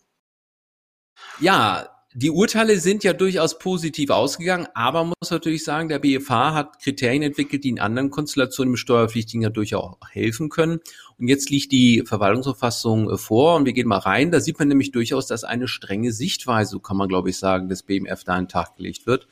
[1.40, 6.54] Ja, die Urteile sind ja durchaus positiv ausgegangen, aber man muss natürlich sagen, der BFH
[6.54, 10.80] hat Kriterien entwickelt, die in anderen Konstellationen im Steuerpflichtigen ja durchaus helfen können.
[11.18, 14.32] Und jetzt liegt die Verwaltungsverfassung äh, vor und wir gehen mal rein.
[14.32, 17.68] Da sieht man nämlich durchaus, dass eine strenge Sichtweise, so kann man glaube ich sagen,
[17.68, 19.28] des BMF da in den Tag gelegt wird.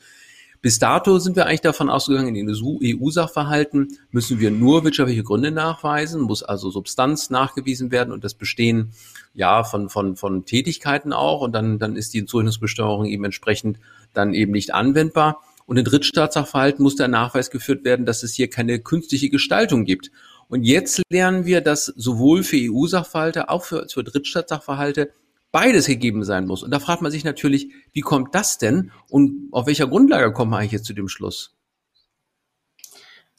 [0.64, 5.50] Bis dato sind wir eigentlich davon ausgegangen, in den EU-Sachverhalten müssen wir nur wirtschaftliche Gründe
[5.50, 8.92] nachweisen, muss also Substanz nachgewiesen werden und das Bestehen
[9.34, 13.78] ja von, von, von Tätigkeiten auch und dann, dann ist die Hinzurechnungsbesteuerung eben entsprechend
[14.14, 15.42] dann eben nicht anwendbar.
[15.66, 20.12] Und in Drittstaatssachverhalten muss der Nachweis geführt werden, dass es hier keine künstliche Gestaltung gibt.
[20.48, 25.12] Und jetzt lernen wir, dass sowohl für EU-Sachverhalte, auch für, für Drittstaatssachverhalte
[25.54, 26.64] beides gegeben sein muss.
[26.64, 30.50] Und da fragt man sich natürlich, wie kommt das denn und auf welcher Grundlage kommt
[30.50, 31.54] man eigentlich jetzt zu dem Schluss?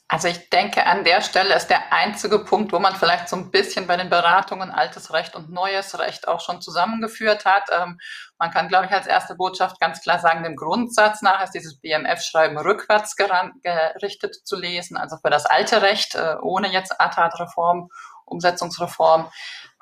[0.08, 3.50] Also ich denke, an der Stelle ist der einzige Punkt, wo man vielleicht so ein
[3.50, 7.64] bisschen bei den Beratungen altes Recht und neues Recht auch schon zusammengeführt hat.
[7.70, 7.98] Ähm,
[8.38, 11.78] man kann, glaube ich, als erste Botschaft ganz klar sagen, dem Grundsatz nach ist dieses
[11.80, 17.90] BMF-Schreiben rückwärts gerichtet zu lesen, also für das alte Recht, äh, ohne jetzt ATAT-Reform,
[18.24, 19.28] Umsetzungsreform.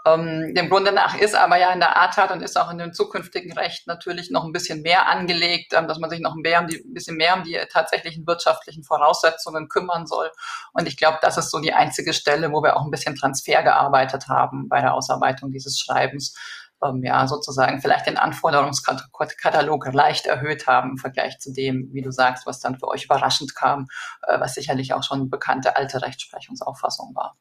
[0.06, 2.92] Ähm, dem Grunde nach ist aber ja in der ATAT und ist auch in dem
[2.92, 6.66] zukünftigen Recht natürlich noch ein bisschen mehr angelegt, ähm, dass man sich noch mehr um
[6.66, 10.30] die, ein bisschen mehr um die tatsächlichen wirtschaftlichen Voraussetzungen kümmern soll.
[10.74, 13.62] Und ich glaube, das ist so die einzige Stelle, wo wir auch ein bisschen Transfer
[13.62, 16.36] gearbeitet haben bei der Ausarbeitung dieses Schreibens.
[16.84, 22.10] Ähm, ja, sozusagen vielleicht den Anforderungskatalog leicht erhöht haben im Vergleich zu dem, wie du
[22.10, 23.86] sagst, was dann für euch überraschend kam,
[24.26, 27.38] äh, was sicherlich auch schon bekannte alte Rechtsprechungsauffassung war.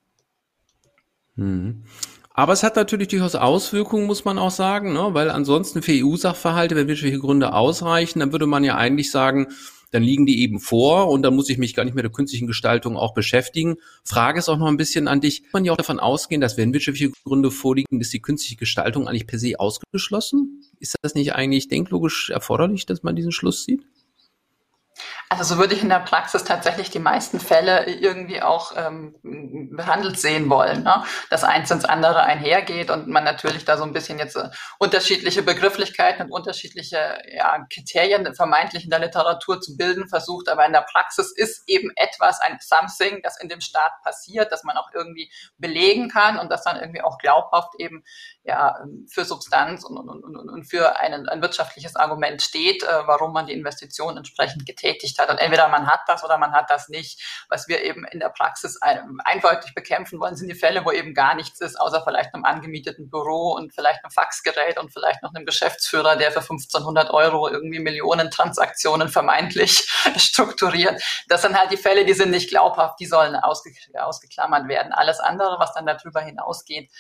[1.35, 1.83] Mhm.
[2.33, 5.09] Aber es hat natürlich durchaus Auswirkungen, muss man auch sagen, ne?
[5.11, 9.49] weil ansonsten für EU-Sachverhalte, wenn wirtschaftliche Gründe ausreichen, dann würde man ja eigentlich sagen,
[9.91, 12.47] dann liegen die eben vor und dann muss ich mich gar nicht mit der künstlichen
[12.47, 13.75] Gestaltung auch beschäftigen.
[14.03, 15.43] Frage ist auch noch ein bisschen an dich.
[15.43, 19.07] Kann man ja auch davon ausgehen, dass wenn wirtschaftliche Gründe vorliegen, ist die künstliche Gestaltung
[19.07, 20.63] eigentlich per se ausgeschlossen?
[20.79, 23.83] Ist das nicht eigentlich denklogisch erforderlich, dass man diesen Schluss sieht?
[25.29, 29.15] Also so würde ich in der Praxis tatsächlich die meisten Fälle irgendwie auch ähm,
[29.75, 31.03] behandelt sehen wollen, ne?
[31.29, 35.41] dass eins ins andere einhergeht und man natürlich da so ein bisschen jetzt äh, unterschiedliche
[35.41, 40.85] Begrifflichkeiten und unterschiedliche ja, Kriterien vermeintlich in der Literatur zu bilden versucht, aber in der
[40.89, 45.31] Praxis ist eben etwas, ein Something, das in dem Staat passiert, das man auch irgendwie
[45.57, 48.03] belegen kann und das dann irgendwie auch glaubhaft eben
[48.43, 48.77] ja
[49.09, 53.47] für Substanz und, und, und, und für einen, ein wirtschaftliches Argument steht, äh, warum man
[53.47, 55.29] die Investition entsprechend getätigt hat.
[55.29, 57.45] Und entweder man hat das oder man hat das nicht.
[57.49, 61.13] Was wir eben in der Praxis ein, eindeutig bekämpfen wollen, sind die Fälle, wo eben
[61.13, 65.33] gar nichts ist, außer vielleicht einem angemieteten Büro und vielleicht einem Faxgerät und vielleicht noch
[65.33, 71.01] einem Geschäftsführer, der für 1500 Euro irgendwie Millionen Transaktionen vermeintlich strukturiert.
[71.29, 74.91] Das sind halt die Fälle, die sind nicht glaubhaft, die sollen ausge, ausgeklammert werden.
[74.91, 76.91] Alles andere, was dann darüber hinausgeht,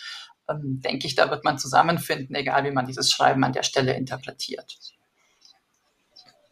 [0.49, 3.95] ähm, denke ich, da wird man zusammenfinden, egal wie man dieses Schreiben an der Stelle
[3.95, 4.77] interpretiert.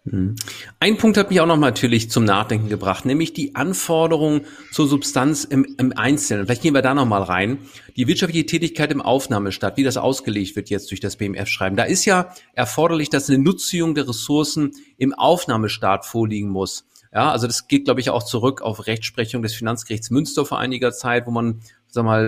[0.10, 0.36] Hm.
[0.80, 4.88] Ein Punkt hat mich auch noch mal natürlich zum Nachdenken gebracht, nämlich die Anforderungen zur
[4.88, 6.48] Substanz im, im Einzelnen.
[6.48, 7.60] Vielleicht gehen wir da noch mal rein.
[7.96, 11.78] Die wirtschaftliche Tätigkeit im Aufnahmestaat, wie das ausgelegt wird jetzt durch das BMF-Schreiben.
[11.78, 16.84] Da ist ja erforderlich, dass eine Nutzung der Ressourcen im Aufnahmestaat vorliegen muss.
[17.14, 20.94] Ja, also das geht, glaube ich, auch zurück auf Rechtsprechung des Finanzgerichts Münster vor einiger
[20.94, 22.28] Zeit, wo man, sag mal,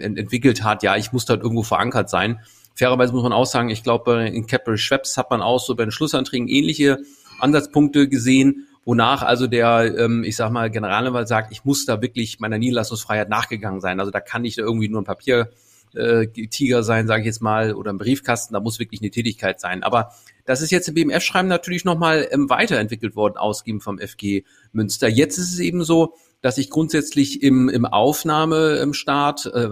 [0.00, 2.40] entwickelt hat, ja, ich muss dort irgendwo verankert sein.
[2.74, 5.84] Fairerweise muss man auch sagen, ich glaube, in Capital Schweppes hat man auch so bei
[5.84, 6.98] den Schlussanträgen ähnliche
[7.38, 12.40] Ansatzpunkte gesehen, wonach also der, ähm, ich sag mal, Generalanwalt sagt, ich muss da wirklich
[12.40, 14.00] meiner Niederlassungsfreiheit nachgegangen sein.
[14.00, 15.50] Also da kann nicht irgendwie nur ein Papier
[15.94, 19.60] äh, Tiger sein, sage ich jetzt mal, oder ein Briefkasten, da muss wirklich eine Tätigkeit
[19.60, 19.84] sein.
[19.84, 20.12] Aber
[20.44, 25.08] das ist jetzt im BMF-Schreiben natürlich nochmal ähm, weiterentwickelt worden, ausgegeben vom FG Münster.
[25.08, 29.68] Jetzt ist es eben so, dass ich grundsätzlich im, im Aufnahmestaat äh,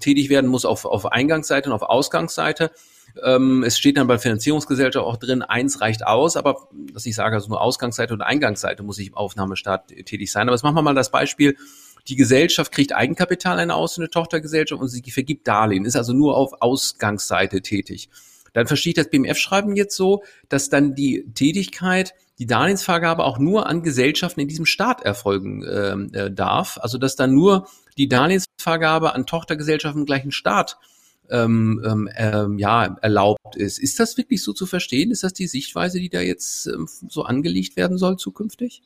[0.00, 2.72] tätig werden muss auf, auf Eingangsseite und auf Ausgangsseite.
[3.22, 7.36] Ähm, es steht dann bei Finanzierungsgesellschaft auch drin, eins reicht aus, aber dass ich sage,
[7.36, 10.48] also nur Ausgangsseite und Eingangsseite muss ich im Aufnahmestaat tätig sein.
[10.48, 11.56] Aber jetzt machen wir mal das Beispiel,
[12.08, 16.36] die Gesellschaft kriegt Eigenkapital eine aus, eine Tochtergesellschaft und sie vergibt Darlehen, ist also nur
[16.36, 18.08] auf Ausgangsseite tätig.
[18.52, 23.66] Dann verstehe ich das BMF-Schreiben jetzt so, dass dann die Tätigkeit die Darlehensvergabe auch nur
[23.66, 26.78] an Gesellschaften in diesem Staat erfolgen ähm, äh, darf.
[26.80, 30.78] Also dass dann nur die Darlehensvergabe an Tochtergesellschaften im gleichen Staat
[31.30, 33.78] ähm, ähm, ähm, ja, erlaubt ist.
[33.78, 35.10] Ist das wirklich so zu verstehen?
[35.10, 38.82] Ist das die Sichtweise, die da jetzt ähm, so angelegt werden soll zukünftig?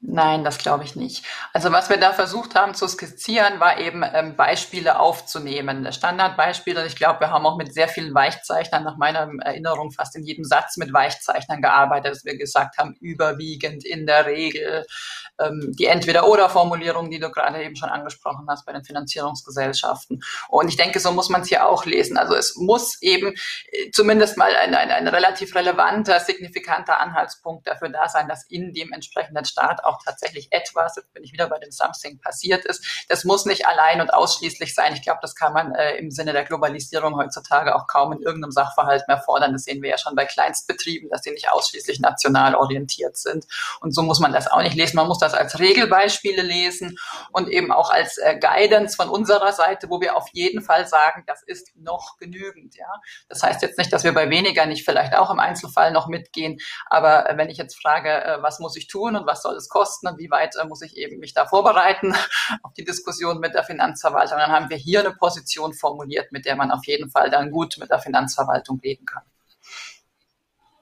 [0.00, 1.24] Nein, das glaube ich nicht.
[1.54, 5.90] Also was wir da versucht haben zu skizzieren, war eben ähm, Beispiele aufzunehmen.
[5.90, 6.86] Standardbeispiele.
[6.86, 10.44] Ich glaube, wir haben auch mit sehr vielen Weichzeichnern, nach meiner Erinnerung fast in jedem
[10.44, 14.84] Satz mit Weichzeichnern gearbeitet, dass wir gesagt haben, überwiegend in der Regel
[15.40, 20.22] ähm, die Entweder-Oder-Formulierung, die du gerade eben schon angesprochen hast bei den Finanzierungsgesellschaften.
[20.48, 22.18] Und ich denke, so muss man es hier auch lesen.
[22.18, 27.88] Also es muss eben äh, zumindest mal ein, ein, ein relativ relevanter, signifikanter Anhaltspunkt dafür
[27.88, 31.58] da sein, dass in dem entsprechenden Staat auch tatsächlich etwas, jetzt bin ich wieder bei
[31.58, 33.06] dem Something, passiert ist.
[33.08, 34.94] Das muss nicht allein und ausschließlich sein.
[34.94, 38.52] Ich glaube, das kann man äh, im Sinne der Globalisierung heutzutage auch kaum in irgendeinem
[38.52, 39.52] Sachverhalt mehr fordern.
[39.52, 43.46] Das sehen wir ja schon bei Kleinstbetrieben, dass die nicht ausschließlich national orientiert sind.
[43.80, 44.96] Und so muss man das auch nicht lesen.
[44.96, 46.98] Man muss das als Regelbeispiele lesen
[47.32, 51.24] und eben auch als äh, Guidance von unserer Seite, wo wir auf jeden Fall sagen,
[51.26, 52.76] das ist noch genügend.
[52.76, 52.88] Ja,
[53.28, 56.58] das heißt jetzt nicht, dass wir bei weniger nicht vielleicht auch im Einzelfall noch mitgehen,
[56.86, 59.68] aber äh, wenn ich jetzt frage, äh, was muss ich tun und was soll es
[59.76, 62.14] Betriebskosten und wie weit äh, muss ich eben mich da vorbereiten
[62.62, 64.38] auf die Diskussion mit der Finanzverwaltung.
[64.38, 67.76] Dann haben wir hier eine Position formuliert, mit der man auf jeden Fall dann gut
[67.78, 69.22] mit der Finanzverwaltung reden kann.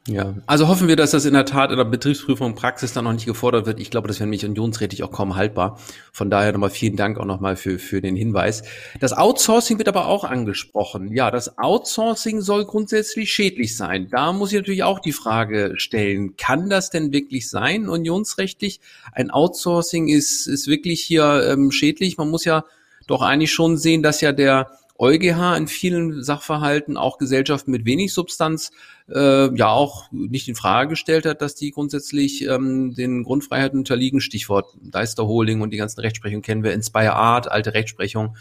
[0.06, 3.04] Ja, also hoffen wir, dass das in der Tat in der Betriebsprüfung und Praxis dann
[3.04, 3.80] noch nicht gefordert wird.
[3.80, 5.80] Ich glaube, das wäre nämlich unionsrätig auch kaum haltbar.
[6.12, 8.64] Von daher nochmal vielen Dank auch nochmal für, für den Hinweis.
[9.00, 11.10] Das Outsourcing wird aber auch angesprochen.
[11.10, 14.08] Ja, das Outsourcing soll grundsätzlich schädlich sein.
[14.10, 18.80] Da muss ich natürlich auch die Frage stellen, kann das denn wirklich sein, unionsrechtlich?
[19.12, 22.18] Ein Outsourcing ist, ist wirklich hier ähm, schädlich.
[22.18, 22.64] Man muss ja
[23.06, 28.14] doch eigentlich schon sehen, dass ja der EuGH in vielen Sachverhalten auch Gesellschaften mit wenig
[28.14, 28.70] Substanz
[29.08, 34.20] äh, ja auch nicht in Frage gestellt hat, dass die grundsätzlich ähm, den Grundfreiheiten unterliegen.
[34.20, 38.36] Stichwort Deisterholding und die ganzen Rechtsprechungen kennen wir, Inspire Art, alte Rechtsprechung.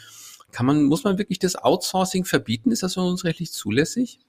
[0.52, 2.72] Kann man, muss man wirklich das Outsourcing verbieten?
[2.72, 4.20] Ist das für uns rechtlich zulässig?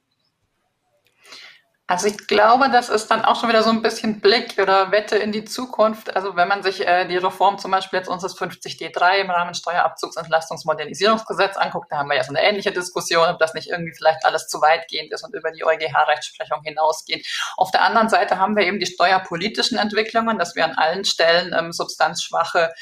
[1.86, 5.16] Also ich glaube, das ist dann auch schon wieder so ein bisschen Blick oder Wette
[5.16, 6.16] in die Zukunft.
[6.16, 11.58] Also wenn man sich äh, die Reform zum Beispiel jetzt unseres 50D3 im Rahmen Steuerabzugsentlastungs-Modernisierungsgesetz
[11.58, 14.48] anguckt, da haben wir ja so eine ähnliche Diskussion, ob das nicht irgendwie vielleicht alles
[14.48, 17.26] zu weitgehend ist und über die EuGH-Rechtsprechung hinausgeht.
[17.58, 21.54] Auf der anderen Seite haben wir eben die steuerpolitischen Entwicklungen, dass wir an allen Stellen
[21.54, 22.72] ähm, substanzschwache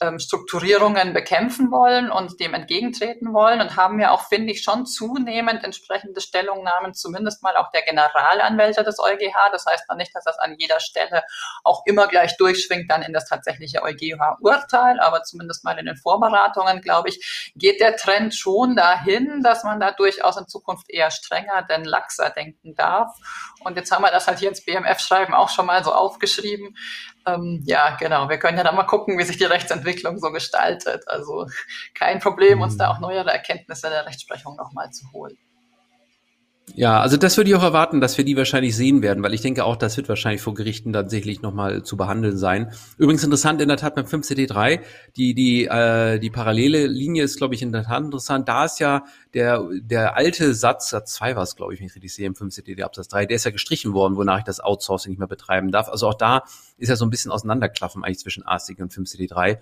[0.00, 4.84] ähm, Strukturierungen bekämpfen wollen und dem entgegentreten wollen und haben ja auch, finde ich, schon
[4.84, 9.50] zunehmend entsprechende Stellungnahmen, zumindest mal auch der Generalanwälte des EuGH.
[9.52, 11.22] Das heißt noch nicht, dass das an jeder Stelle
[11.64, 16.82] auch immer gleich durchschwingt dann in das tatsächliche EuGH-Urteil, aber zumindest mal in den Vorberatungen,
[16.82, 21.62] glaube ich, geht der Trend schon dahin, dass man da durchaus in Zukunft eher strenger
[21.62, 23.16] denn laxer denken darf.
[23.60, 26.76] Und jetzt haben wir das halt hier ins BMF-Schreiben auch schon mal so aufgeschrieben.
[27.26, 28.28] Ähm, ja, genau.
[28.28, 31.02] Wir können ja dann mal gucken, wie sich die Rechtsentwicklung so gestaltet.
[31.08, 31.46] Also
[31.94, 35.36] kein Problem, uns da auch neuere Erkenntnisse der Rechtsprechung nochmal zu holen.
[36.74, 39.40] Ja, also das würde ich auch erwarten, dass wir die wahrscheinlich sehen werden, weil ich
[39.40, 42.72] denke auch, das wird wahrscheinlich vor Gerichten tatsächlich nochmal zu behandeln sein.
[42.98, 44.80] Übrigens interessant in der Tat beim 5CD3,
[45.16, 48.48] die, die, äh, die parallele Linie ist, glaube ich, in der Tat interessant.
[48.48, 51.94] Da ist ja der, der alte Satz, Satz 2 war es, glaube ich, wenn ich
[51.94, 55.12] richtig sehe, im 5CD Absatz 3, der ist ja gestrichen worden, wonach ich das Outsourcing
[55.12, 55.88] nicht mehr betreiben darf.
[55.88, 56.42] Also auch da
[56.78, 59.58] ist ja so ein bisschen Auseinanderklaffen eigentlich zwischen ASIC und 5CD3.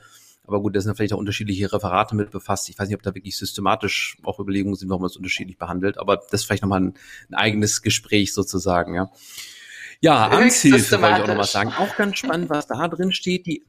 [0.46, 2.68] Aber gut, da sind vielleicht auch unterschiedliche Referate mit befasst.
[2.68, 5.98] Ich weiß nicht, ob da wirklich systematisch auch Überlegungen sind, warum man es unterschiedlich behandelt.
[5.98, 6.94] Aber das ist vielleicht nochmal ein,
[7.30, 9.10] ein eigenes Gespräch sozusagen, ja.
[10.00, 11.72] Ja, Amtshilfe wollte ich auch nochmal sagen.
[11.78, 13.46] Auch ganz spannend, was da drin steht.
[13.46, 13.64] Die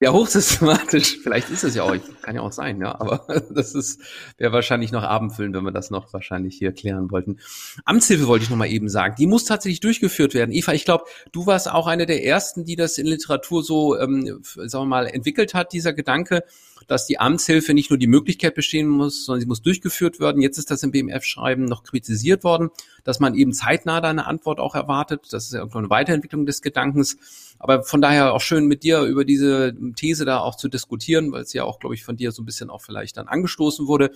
[0.00, 1.18] ja, hochsystematisch.
[1.22, 2.98] Vielleicht ist es ja auch, kann ja auch sein, ja.
[3.00, 4.00] Aber das ist,
[4.36, 7.38] wäre wahrscheinlich noch abendfüllend, wenn wir das noch wahrscheinlich hier klären wollten.
[7.84, 9.14] Amtshilfe wollte ich noch mal eben sagen.
[9.18, 10.52] Die muss tatsächlich durchgeführt werden.
[10.52, 14.40] Eva, ich glaube, du warst auch eine der ersten, die das in Literatur so, ähm,
[14.42, 16.44] sagen wir mal, entwickelt hat, dieser Gedanke,
[16.86, 20.42] dass die Amtshilfe nicht nur die Möglichkeit bestehen muss, sondern sie muss durchgeführt werden.
[20.42, 22.70] Jetzt ist das im BMF-Schreiben noch kritisiert worden,
[23.04, 25.28] dass man eben zeitnah da eine Antwort auch erwartet.
[25.30, 27.16] Das ist ja eine Weiterentwicklung des Gedankens.
[27.58, 31.42] Aber von daher auch schön mit dir über diese These da auch zu diskutieren, weil
[31.42, 34.10] es ja auch, glaube ich, von dir so ein bisschen auch vielleicht dann angestoßen wurde.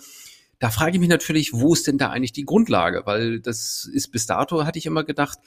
[0.59, 3.03] Da frage ich mich natürlich, wo ist denn da eigentlich die Grundlage?
[3.05, 5.39] Weil das ist bis dato, hatte ich immer gedacht,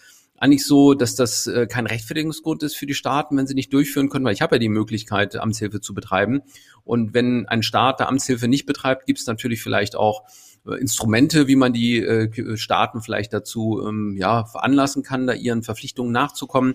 [0.42, 4.10] eigentlich so, dass das äh, kein Rechtfertigungsgrund ist für die Staaten, wenn sie nicht durchführen
[4.10, 6.42] können, weil ich habe ja die Möglichkeit, Amtshilfe zu betreiben.
[6.84, 10.24] Und wenn ein Staat der Amtshilfe nicht betreibt, gibt es natürlich vielleicht auch
[10.66, 15.62] äh, Instrumente, wie man die äh, Staaten vielleicht dazu ähm, ja, veranlassen kann, da ihren
[15.62, 16.74] Verpflichtungen nachzukommen.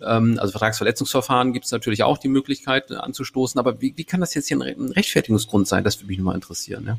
[0.00, 3.58] Ähm, also Vertragsverletzungsverfahren gibt es natürlich auch die Möglichkeit anzustoßen.
[3.58, 5.82] Aber wie, wie kann das jetzt hier ein Rechtfertigungsgrund sein?
[5.82, 6.84] Das würde mich nochmal interessieren.
[6.86, 6.98] Ja?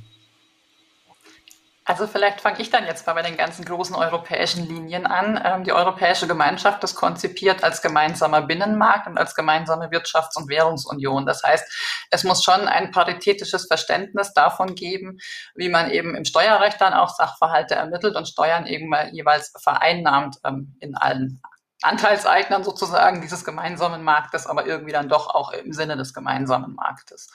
[1.89, 5.41] Also vielleicht fange ich dann jetzt mal bei den ganzen großen europäischen Linien an.
[5.43, 11.25] Ähm, die Europäische Gemeinschaft ist konzipiert als gemeinsamer Binnenmarkt und als gemeinsame Wirtschafts- und Währungsunion.
[11.25, 15.17] Das heißt, es muss schon ein paritätisches Verständnis davon geben,
[15.55, 20.77] wie man eben im Steuerrecht dann auch Sachverhalte ermittelt und Steuern eben jeweils vereinnahmt ähm,
[20.79, 21.41] in allen
[21.81, 27.29] Anteilseignern sozusagen dieses gemeinsamen Marktes, aber irgendwie dann doch auch im Sinne des gemeinsamen Marktes.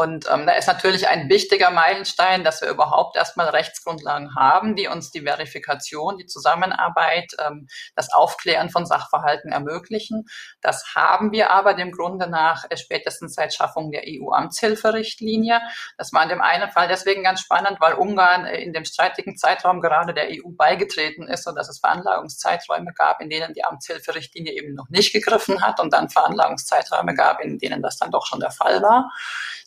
[0.00, 4.88] Und ähm, da ist natürlich ein wichtiger Meilenstein, dass wir überhaupt erstmal Rechtsgrundlagen haben, die
[4.88, 10.24] uns die Verifikation, die Zusammenarbeit, ähm, das Aufklären von Sachverhalten ermöglichen.
[10.62, 15.60] Das haben wir aber dem Grunde nach äh, spätestens seit Schaffung der EU-Amtshilferichtlinie.
[15.98, 19.36] Das war in dem einen Fall deswegen ganz spannend, weil Ungarn äh, in dem streitigen
[19.36, 24.54] Zeitraum gerade der EU beigetreten ist und dass es Veranlagungszeiträume gab, in denen die Amtshilferichtlinie
[24.54, 28.40] eben noch nicht gegriffen hat und dann Veranlagungszeiträume gab, in denen das dann doch schon
[28.40, 29.10] der Fall war.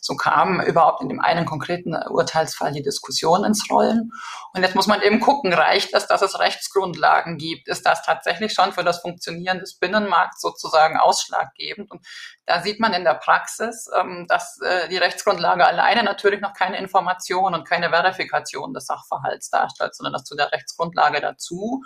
[0.00, 4.10] So kam überhaupt in dem einen konkreten Urteilsfall die Diskussion ins Rollen.
[4.54, 7.68] Und jetzt muss man eben gucken, reicht es, dass es Rechtsgrundlagen gibt?
[7.68, 11.90] Ist das tatsächlich schon für das Funktionieren des Binnenmarkts sozusagen ausschlaggebend?
[11.90, 12.06] Und
[12.46, 16.78] da sieht man in der Praxis, ähm, dass äh, die Rechtsgrundlage alleine natürlich noch keine
[16.78, 21.82] Information und keine Verifikation des Sachverhalts darstellt, sondern dass zu der Rechtsgrundlage dazu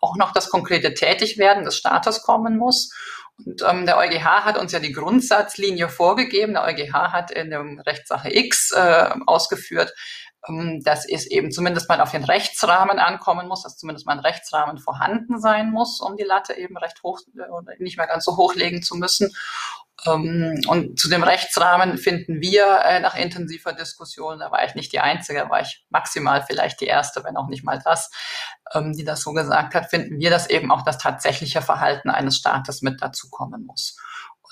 [0.00, 2.92] auch noch das konkrete Tätigwerden des Staates kommen muss.
[3.44, 6.54] Und ähm, der EuGH hat uns ja die Grundsatzlinie vorgegeben.
[6.54, 9.94] Der EuGH hat in der Rechtssache X äh, ausgeführt,
[10.48, 14.20] ähm, dass es eben zumindest mal auf den Rechtsrahmen ankommen muss, dass zumindest mal ein
[14.20, 18.36] Rechtsrahmen vorhanden sein muss, um die Latte eben recht hoch oder nicht mehr ganz so
[18.36, 19.30] hochlegen zu müssen.
[20.06, 24.92] Ähm, und zu dem Rechtsrahmen finden wir äh, nach intensiver Diskussion, da war ich nicht
[24.92, 28.10] die Einzige, da war ich maximal vielleicht die Erste, wenn auch nicht mal das,
[28.74, 32.36] ähm, die das so gesagt hat, finden wir, dass eben auch das tatsächliche Verhalten eines
[32.36, 33.96] Staates mit dazukommen muss.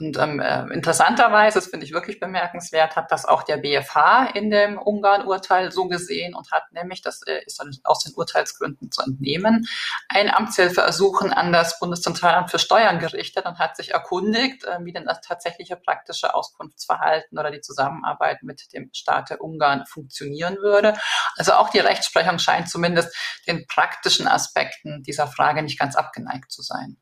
[0.01, 4.51] Und ähm, äh, interessanterweise, das finde ich wirklich bemerkenswert, hat das auch der BFH in
[4.51, 9.03] dem Ungarn-Urteil so gesehen und hat nämlich, das äh, ist dann aus den Urteilsgründen zu
[9.03, 9.67] entnehmen,
[10.09, 15.05] ein Amtshilfeersuchen an das Bundeszentralamt für Steuern gerichtet und hat sich erkundigt, äh, wie denn
[15.05, 20.95] das tatsächliche praktische Auskunftsverhalten oder die Zusammenarbeit mit dem Staate Ungarn funktionieren würde.
[21.37, 23.15] Also auch die Rechtsprechung scheint zumindest
[23.49, 26.99] den praktischen Aspekten dieser Frage nicht ganz abgeneigt zu sein.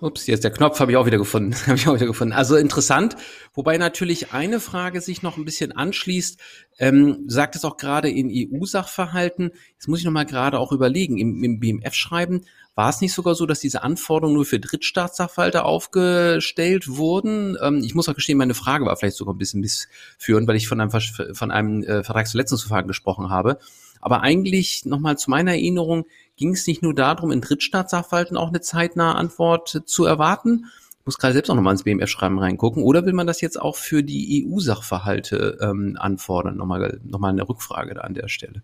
[0.00, 1.54] Ups, jetzt der Knopf habe ich auch wieder gefunden.
[1.66, 2.32] habe ich auch wieder gefunden.
[2.32, 3.16] Also interessant,
[3.54, 6.38] wobei natürlich eine Frage sich noch ein bisschen anschließt.
[6.78, 9.50] Ähm, sagt es auch gerade in EU-Sachverhalten.
[9.72, 11.18] Jetzt muss ich noch mal gerade auch überlegen.
[11.18, 12.42] Im, im BMF-Schreiben
[12.74, 17.56] war es nicht sogar so, dass diese Anforderungen nur für Drittstaatssachverhalte aufgestellt wurden?
[17.62, 20.68] Ähm, ich muss auch gestehen, meine Frage war vielleicht sogar ein bisschen missführend, weil ich
[20.68, 23.58] von einem, von einem äh, Vertragsverletzungsverfahren gesprochen habe.
[24.06, 28.60] Aber eigentlich nochmal zu meiner Erinnerung ging es nicht nur darum, in Drittstaatssachverhalten auch eine
[28.60, 30.66] zeitnahe Antwort zu erwarten.
[31.00, 32.84] Ich muss gerade selbst auch nochmal ins BMF-Schreiben reingucken.
[32.84, 36.56] Oder will man das jetzt auch für die EU-Sachverhalte ähm, anfordern?
[36.56, 38.62] Nochmal, nochmal eine Rückfrage da an der Stelle.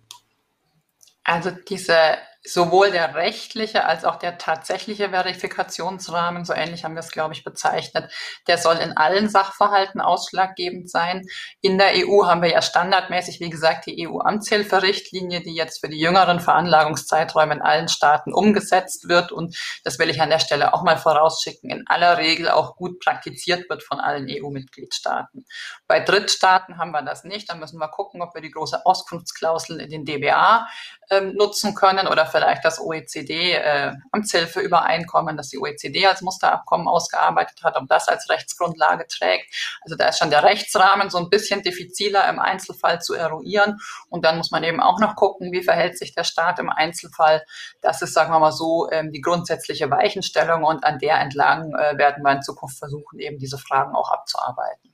[1.24, 1.96] Also diese
[2.44, 7.44] sowohl der rechtliche als auch der tatsächliche Verifikationsrahmen, so ähnlich haben wir es, glaube ich,
[7.44, 8.12] bezeichnet,
[8.48, 11.22] der soll in allen Sachverhalten ausschlaggebend sein.
[11.60, 16.00] In der EU haben wir ja standardmäßig, wie gesagt, die EU-Amtshilferichtlinie, die jetzt für die
[16.00, 19.30] jüngeren Veranlagungszeiträume in allen Staaten umgesetzt wird.
[19.30, 22.98] Und das will ich an der Stelle auch mal vorausschicken, in aller Regel auch gut
[22.98, 25.46] praktiziert wird von allen EU-Mitgliedstaaten.
[25.86, 27.48] Bei Drittstaaten haben wir das nicht.
[27.50, 30.66] Da müssen wir gucken, ob wir die große Auskunftsklausel in den DBA
[31.10, 37.76] ähm, nutzen können oder vielleicht das OECD-Amtshilfeübereinkommen, äh, das die OECD als Musterabkommen ausgearbeitet hat,
[37.76, 39.54] ob das als Rechtsgrundlage trägt.
[39.82, 43.78] Also da ist schon der Rechtsrahmen so ein bisschen diffiziler im Einzelfall zu eruieren.
[44.08, 47.44] Und dann muss man eben auch noch gucken, wie verhält sich der Staat im Einzelfall.
[47.80, 51.96] Das ist, sagen wir mal so, ähm, die grundsätzliche Weichenstellung und an der entlang äh,
[51.98, 54.91] werden wir in Zukunft versuchen, eben diese Fragen auch abzuarbeiten.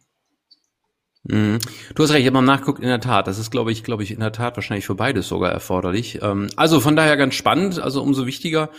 [1.29, 1.59] Mhm.
[1.95, 3.27] Du hast recht, ich habe mal nachgeguckt, in der Tat.
[3.27, 6.21] Das ist, glaube ich, glaube ich, in der Tat wahrscheinlich für beides sogar erforderlich.
[6.23, 8.71] Ähm, also von daher ganz spannend, also umso wichtiger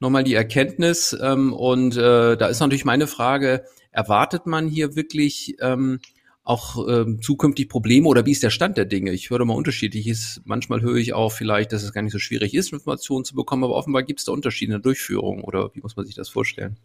[0.00, 1.16] nochmal die Erkenntnis.
[1.20, 6.00] Ähm, und äh, da ist natürlich meine Frage, erwartet man hier wirklich ähm,
[6.44, 9.12] auch ähm, zukünftig Probleme oder wie ist der Stand der Dinge?
[9.12, 10.40] Ich höre mal unterschiedliches.
[10.44, 13.62] Manchmal höre ich auch vielleicht, dass es gar nicht so schwierig ist, Informationen zu bekommen,
[13.62, 16.28] aber offenbar gibt es da Unterschiede in der Durchführung oder wie muss man sich das
[16.28, 16.78] vorstellen?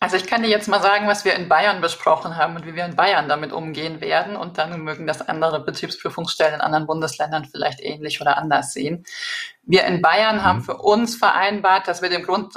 [0.00, 2.76] Also ich kann dir jetzt mal sagen, was wir in Bayern besprochen haben und wie
[2.76, 4.36] wir in Bayern damit umgehen werden.
[4.36, 9.04] Und dann mögen das andere Betriebsprüfungsstellen in anderen Bundesländern vielleicht ähnlich oder anders sehen.
[9.70, 10.44] Wir in Bayern mhm.
[10.44, 12.54] haben für uns vereinbart, dass wir dem Grund,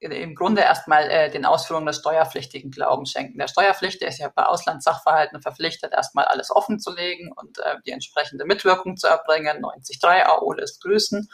[0.00, 3.38] im Grunde erstmal äh, den Ausführungen des Steuerpflichtigen Glauben schenken.
[3.38, 7.90] Der Steuerpflichtige ist ja bei Auslandssachverhalten verpflichtet, erstmal alles offen zu legen und äh, die
[7.90, 9.60] entsprechende Mitwirkung zu erbringen.
[9.60, 11.28] 93 AO lässt grüßen.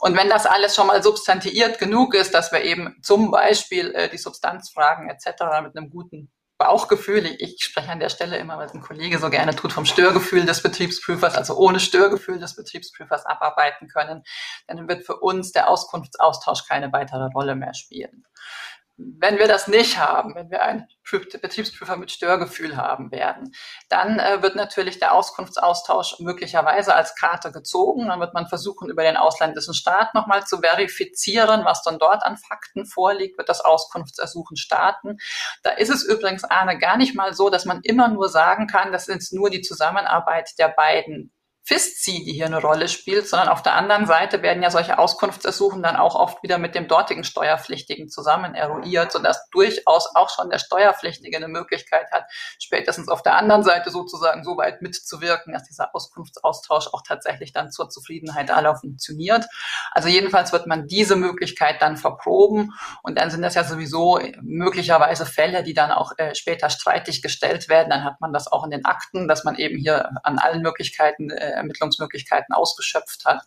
[0.00, 4.10] Und wenn das alles schon mal substantiiert genug ist, dass wir eben zum Beispiel äh,
[4.10, 5.62] die Substanzfragen etc.
[5.62, 9.56] mit einem guten Bauchgefühl, ich spreche an der Stelle immer, weil ein Kollege so gerne
[9.56, 14.22] tut, vom Störgefühl des Betriebsprüfers, also ohne Störgefühl des Betriebsprüfers abarbeiten können,
[14.68, 18.24] dann wird für uns der Auskunftsaustausch keine weitere Rolle mehr spielen.
[18.96, 23.52] Wenn wir das nicht haben, wenn wir einen Betriebsprüfer mit Störgefühl haben werden,
[23.88, 28.06] dann äh, wird natürlich der Auskunftsaustausch möglicherweise als Karte gezogen.
[28.06, 32.36] Dann wird man versuchen, über den ausländischen Staat nochmal zu verifizieren, was dann dort an
[32.36, 35.18] Fakten vorliegt, wird das Auskunftsersuchen starten.
[35.64, 38.92] Da ist es übrigens, Arne, gar nicht mal so, dass man immer nur sagen kann,
[38.92, 41.32] das ist nur die Zusammenarbeit der beiden
[41.66, 45.82] FISZI, die hier eine Rolle spielt, sondern auf der anderen Seite werden ja solche Auskunftsersuchen
[45.82, 50.58] dann auch oft wieder mit dem dortigen Steuerpflichtigen zusammen eruiert, sodass durchaus auch schon der
[50.58, 52.24] Steuerpflichtige eine Möglichkeit hat,
[52.58, 57.72] spätestens auf der anderen Seite sozusagen so weit mitzuwirken, dass dieser Auskunftsaustausch auch tatsächlich dann
[57.72, 59.46] zur Zufriedenheit aller funktioniert.
[59.90, 65.24] Also jedenfalls wird man diese Möglichkeit dann verproben und dann sind das ja sowieso möglicherweise
[65.24, 67.88] Fälle, die dann auch äh, später streitig gestellt werden.
[67.88, 71.30] Dann hat man das auch in den Akten, dass man eben hier an allen Möglichkeiten
[71.30, 73.42] äh, Ermittlungsmöglichkeiten ausgeschöpft hat.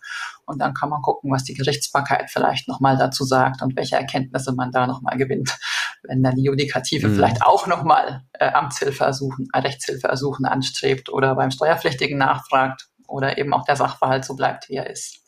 [0.45, 4.53] Und dann kann man gucken, was die Gerichtsbarkeit vielleicht nochmal dazu sagt und welche Erkenntnisse
[4.53, 5.57] man da nochmal gewinnt,
[6.03, 7.15] wenn dann die Judikative mhm.
[7.15, 13.37] vielleicht auch nochmal äh, Amtshilfe ersuchen, äh, Rechtshilfe ersuchen anstrebt oder beim Steuerpflichtigen nachfragt oder
[13.37, 15.21] eben auch der Sachverhalt so bleibt, wie er ist.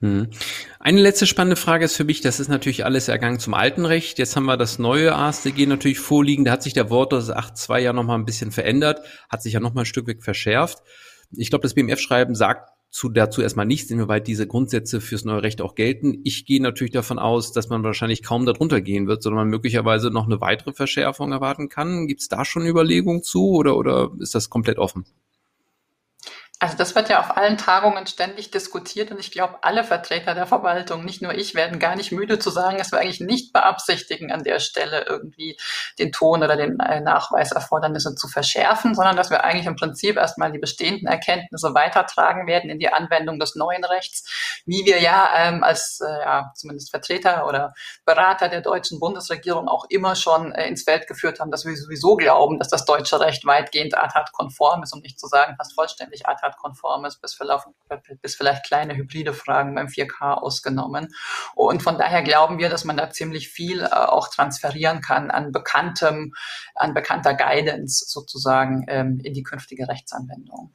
[0.00, 0.30] Hm.
[0.78, 4.18] Eine letzte spannende Frage ist für mich, das ist natürlich alles ergangen zum alten Recht.
[4.18, 6.46] Jetzt haben wir das neue AStG natürlich vorliegen.
[6.46, 9.60] Da hat sich der Wort das 8.2 ja nochmal ein bisschen verändert, hat sich ja
[9.60, 10.78] nochmal ein Stück weg verschärft.
[11.32, 15.60] Ich glaube, das BMF-Schreiben sagt zu, dazu erstmal nichts, inwieweit diese Grundsätze fürs neue Recht
[15.62, 16.20] auch gelten.
[16.24, 20.10] Ich gehe natürlich davon aus, dass man wahrscheinlich kaum darunter gehen wird, sondern man möglicherweise
[20.10, 22.08] noch eine weitere Verschärfung erwarten kann.
[22.08, 25.04] Gibt es da schon Überlegungen zu oder, oder ist das komplett offen?
[26.62, 30.46] Also das wird ja auf allen Tagungen ständig diskutiert und ich glaube, alle Vertreter der
[30.46, 34.30] Verwaltung, nicht nur ich, werden gar nicht müde zu sagen, dass wir eigentlich nicht beabsichtigen,
[34.30, 35.56] an der Stelle irgendwie
[35.98, 40.52] den Ton oder den äh, Nachweiserfordernisse zu verschärfen, sondern dass wir eigentlich im Prinzip erstmal
[40.52, 45.64] die bestehenden Erkenntnisse weitertragen werden in die Anwendung des neuen Rechts, wie wir ja ähm,
[45.64, 47.72] als äh, ja, zumindest Vertreter oder
[48.04, 52.16] Berater der deutschen Bundesregierung auch immer schon äh, ins Feld geführt haben, dass wir sowieso
[52.16, 56.49] glauben, dass das deutsche Recht weitgehend ATAT-konform ist, um nicht zu sagen fast vollständig ATAT
[56.50, 57.38] standardkonform ist, bis
[58.22, 61.08] bis vielleicht kleine hybride Fragen beim 4K ausgenommen.
[61.54, 65.52] Und von daher glauben wir, dass man da ziemlich viel äh, auch transferieren kann an
[65.52, 66.34] bekanntem,
[66.74, 70.72] an bekannter Guidance sozusagen ähm, in die künftige Rechtsanwendung.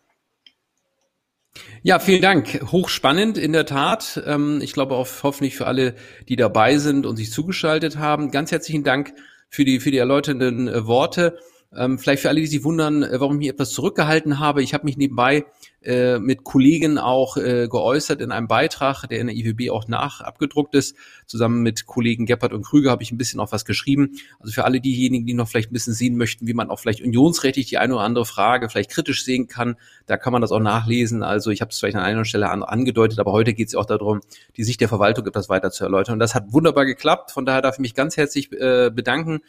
[1.84, 2.62] Ja, vielen Dank.
[2.72, 4.22] Hochspannend in der Tat.
[4.26, 5.96] Ähm, ich glaube auch hoffentlich für alle,
[6.28, 8.32] die dabei sind und sich zugeschaltet haben.
[8.32, 9.14] Ganz herzlichen Dank
[9.50, 11.38] für die, für die erläuternden äh, Worte.
[11.76, 14.64] Ähm, vielleicht für alle, die sich wundern, äh, warum ich mich etwas zurückgehalten habe.
[14.64, 15.46] Ich habe mich nebenbei
[15.86, 20.22] äh, mit Kollegen auch äh, geäußert in einem Beitrag, der in der IWB auch nach
[20.22, 20.96] abgedruckt ist.
[21.26, 24.18] Zusammen mit Kollegen Geppert und Krüger habe ich ein bisschen auch was geschrieben.
[24.40, 27.02] Also für alle diejenigen, die noch vielleicht ein bisschen sehen möchten, wie man auch vielleicht
[27.02, 29.76] unionsrechtlich die eine oder andere Frage vielleicht kritisch sehen kann,
[30.08, 31.24] da kann man das auch nachlesen.
[31.24, 33.86] Also ich habe es vielleicht an einer Stelle an, angedeutet, aber heute geht es auch
[33.86, 34.22] darum,
[34.58, 36.14] die Sicht der Verwaltung etwas weiter zu erläutern.
[36.14, 37.32] Und das hat wunderbar geklappt.
[37.32, 39.42] Von daher darf ich mich ganz herzlich äh, bedanken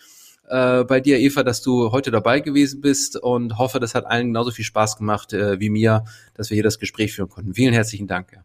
[0.49, 4.29] äh, bei dir, Eva, dass du heute dabei gewesen bist und hoffe, das hat allen
[4.29, 7.55] genauso viel Spaß gemacht äh, wie mir, dass wir hier das Gespräch führen konnten.
[7.55, 8.39] Vielen herzlichen Dank.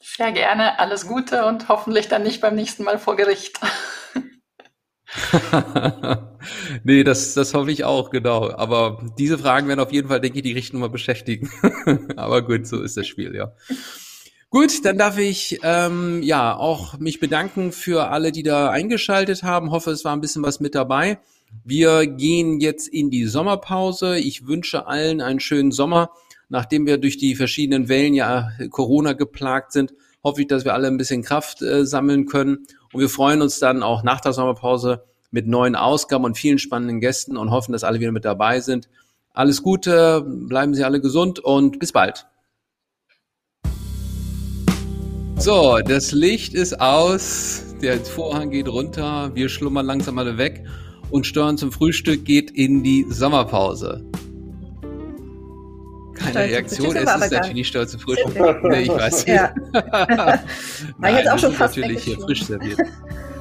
[0.00, 3.58] Sehr gerne, alles Gute und hoffentlich dann nicht beim nächsten Mal vor Gericht.
[6.84, 8.50] nee, das, das hoffe ich auch, genau.
[8.50, 11.50] Aber diese Fragen werden auf jeden Fall, denke ich, die Richtnummer beschäftigen.
[12.16, 13.52] Aber gut, so ist das Spiel, ja.
[14.54, 19.72] Gut, dann darf ich ähm, ja auch mich bedanken für alle, die da eingeschaltet haben.
[19.72, 21.18] Hoffe, es war ein bisschen was mit dabei.
[21.64, 24.16] Wir gehen jetzt in die Sommerpause.
[24.16, 26.10] Ich wünsche allen einen schönen Sommer.
[26.48, 29.92] Nachdem wir durch die verschiedenen Wellen ja Corona geplagt sind,
[30.22, 32.64] hoffe ich, dass wir alle ein bisschen Kraft äh, sammeln können.
[32.92, 35.02] Und wir freuen uns dann auch nach der Sommerpause
[35.32, 38.88] mit neuen Ausgaben und vielen spannenden Gästen und hoffen, dass alle wieder mit dabei sind.
[39.32, 42.28] Alles Gute, bleiben Sie alle gesund und bis bald.
[45.36, 50.64] So, das Licht ist aus, der Vorhang geht runter, wir schlummern langsam alle weg
[51.10, 54.04] und Steuern zum Frühstück geht in die Sommerpause.
[56.14, 58.62] Keine Steuern Reaktion, es ist natürlich nicht Steuern zum Frühstück.
[58.62, 59.26] nee, ich weiß.
[59.26, 59.52] Ja.
[60.98, 62.78] Nein, jetzt auch schon fast natürlich hier frisch serviert.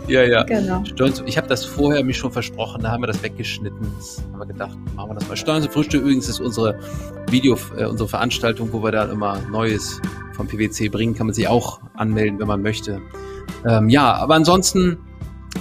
[0.08, 0.44] Ja, ja.
[0.44, 0.84] Genau.
[1.26, 3.88] Ich habe das vorher mich schon versprochen, da haben wir das weggeschnitten.
[3.98, 5.38] Das haben wir gedacht, machen wir das mal.
[5.38, 6.78] Steuern zum Frühstück übrigens ist unsere
[7.30, 10.02] Video, äh, unsere Veranstaltung, wo wir da immer Neues
[10.34, 13.02] vom PwC bringen, kann man sich auch anmelden, wenn man möchte.
[13.66, 14.98] Ähm, ja, aber ansonsten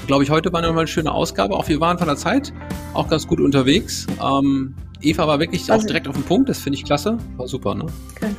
[0.07, 1.55] glaube ich, heute war nochmal eine schöne Ausgabe.
[1.55, 2.53] Auch wir waren von der Zeit
[2.95, 4.07] auch ganz gut unterwegs.
[4.23, 7.19] Ähm, Eva war wirklich also, auch direkt auf den Punkt, das finde ich klasse.
[7.37, 7.87] War super, ne?
[8.17, 8.31] Okay.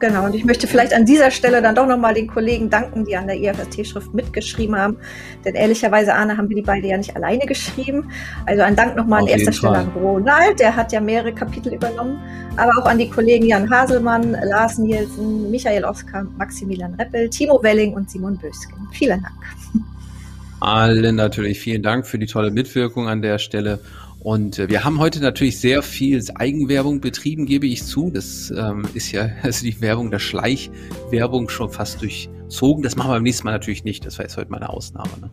[0.00, 3.14] Genau, und ich möchte vielleicht an dieser Stelle dann doch nochmal den Kollegen danken, die
[3.16, 4.96] an der IFST-Schrift mitgeschrieben haben.
[5.44, 8.10] Denn ehrlicherweise, Arne, haben wir die beide ja nicht alleine geschrieben.
[8.46, 12.18] Also ein Dank nochmal an erster Stelle an Ronald, der hat ja mehrere Kapitel übernommen.
[12.56, 17.92] Aber auch an die Kollegen Jan Haselmann, Lars Nielsen, Michael Oskar, Maximilian Reppel, Timo Welling
[17.92, 18.88] und Simon Bösken.
[18.92, 19.86] Vielen Dank.
[20.60, 23.80] Allen natürlich vielen Dank für die tolle Mitwirkung an der Stelle.
[24.20, 28.10] Und äh, wir haben heute natürlich sehr viel Eigenwerbung betrieben, gebe ich zu.
[28.10, 32.82] Das ähm, ist ja also die Werbung der Schleichwerbung schon fast durchzogen.
[32.82, 34.04] Das machen wir beim nächsten Mal natürlich nicht.
[34.04, 35.10] Das war jetzt heute mal eine Ausnahme.
[35.22, 35.30] Ne?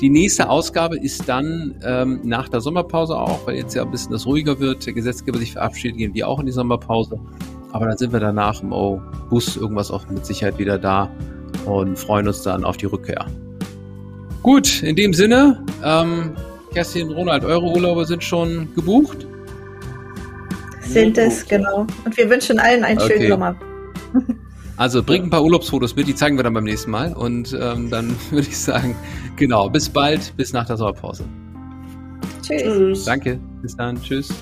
[0.00, 4.12] Die nächste Ausgabe ist dann ähm, nach der Sommerpause auch, weil jetzt ja ein bisschen
[4.12, 4.84] das ruhiger wird.
[4.84, 7.18] Der Gesetzgeber sich verabschiedet, gehen wir auch in die Sommerpause.
[7.72, 8.70] Aber dann sind wir danach im
[9.30, 11.10] Bus irgendwas auch mit Sicherheit wieder da
[11.64, 13.26] und freuen uns dann auf die Rückkehr.
[14.42, 16.32] Gut, in dem Sinne, ähm,
[16.72, 19.26] Kerstin, Ronald, eure Urlaube sind schon gebucht?
[20.82, 21.86] Sind es, genau.
[22.04, 23.14] Und wir wünschen allen einen okay.
[23.14, 23.56] schönen Sommer.
[24.78, 27.12] Also bringt ein paar Urlaubsfotos mit, die zeigen wir dann beim nächsten Mal.
[27.12, 28.94] Und ähm, dann würde ich sagen,
[29.34, 31.24] genau, bis bald, bis nach der Sommerpause.
[32.42, 33.04] Tschüss.
[33.04, 34.32] Danke, bis dann, tschüss.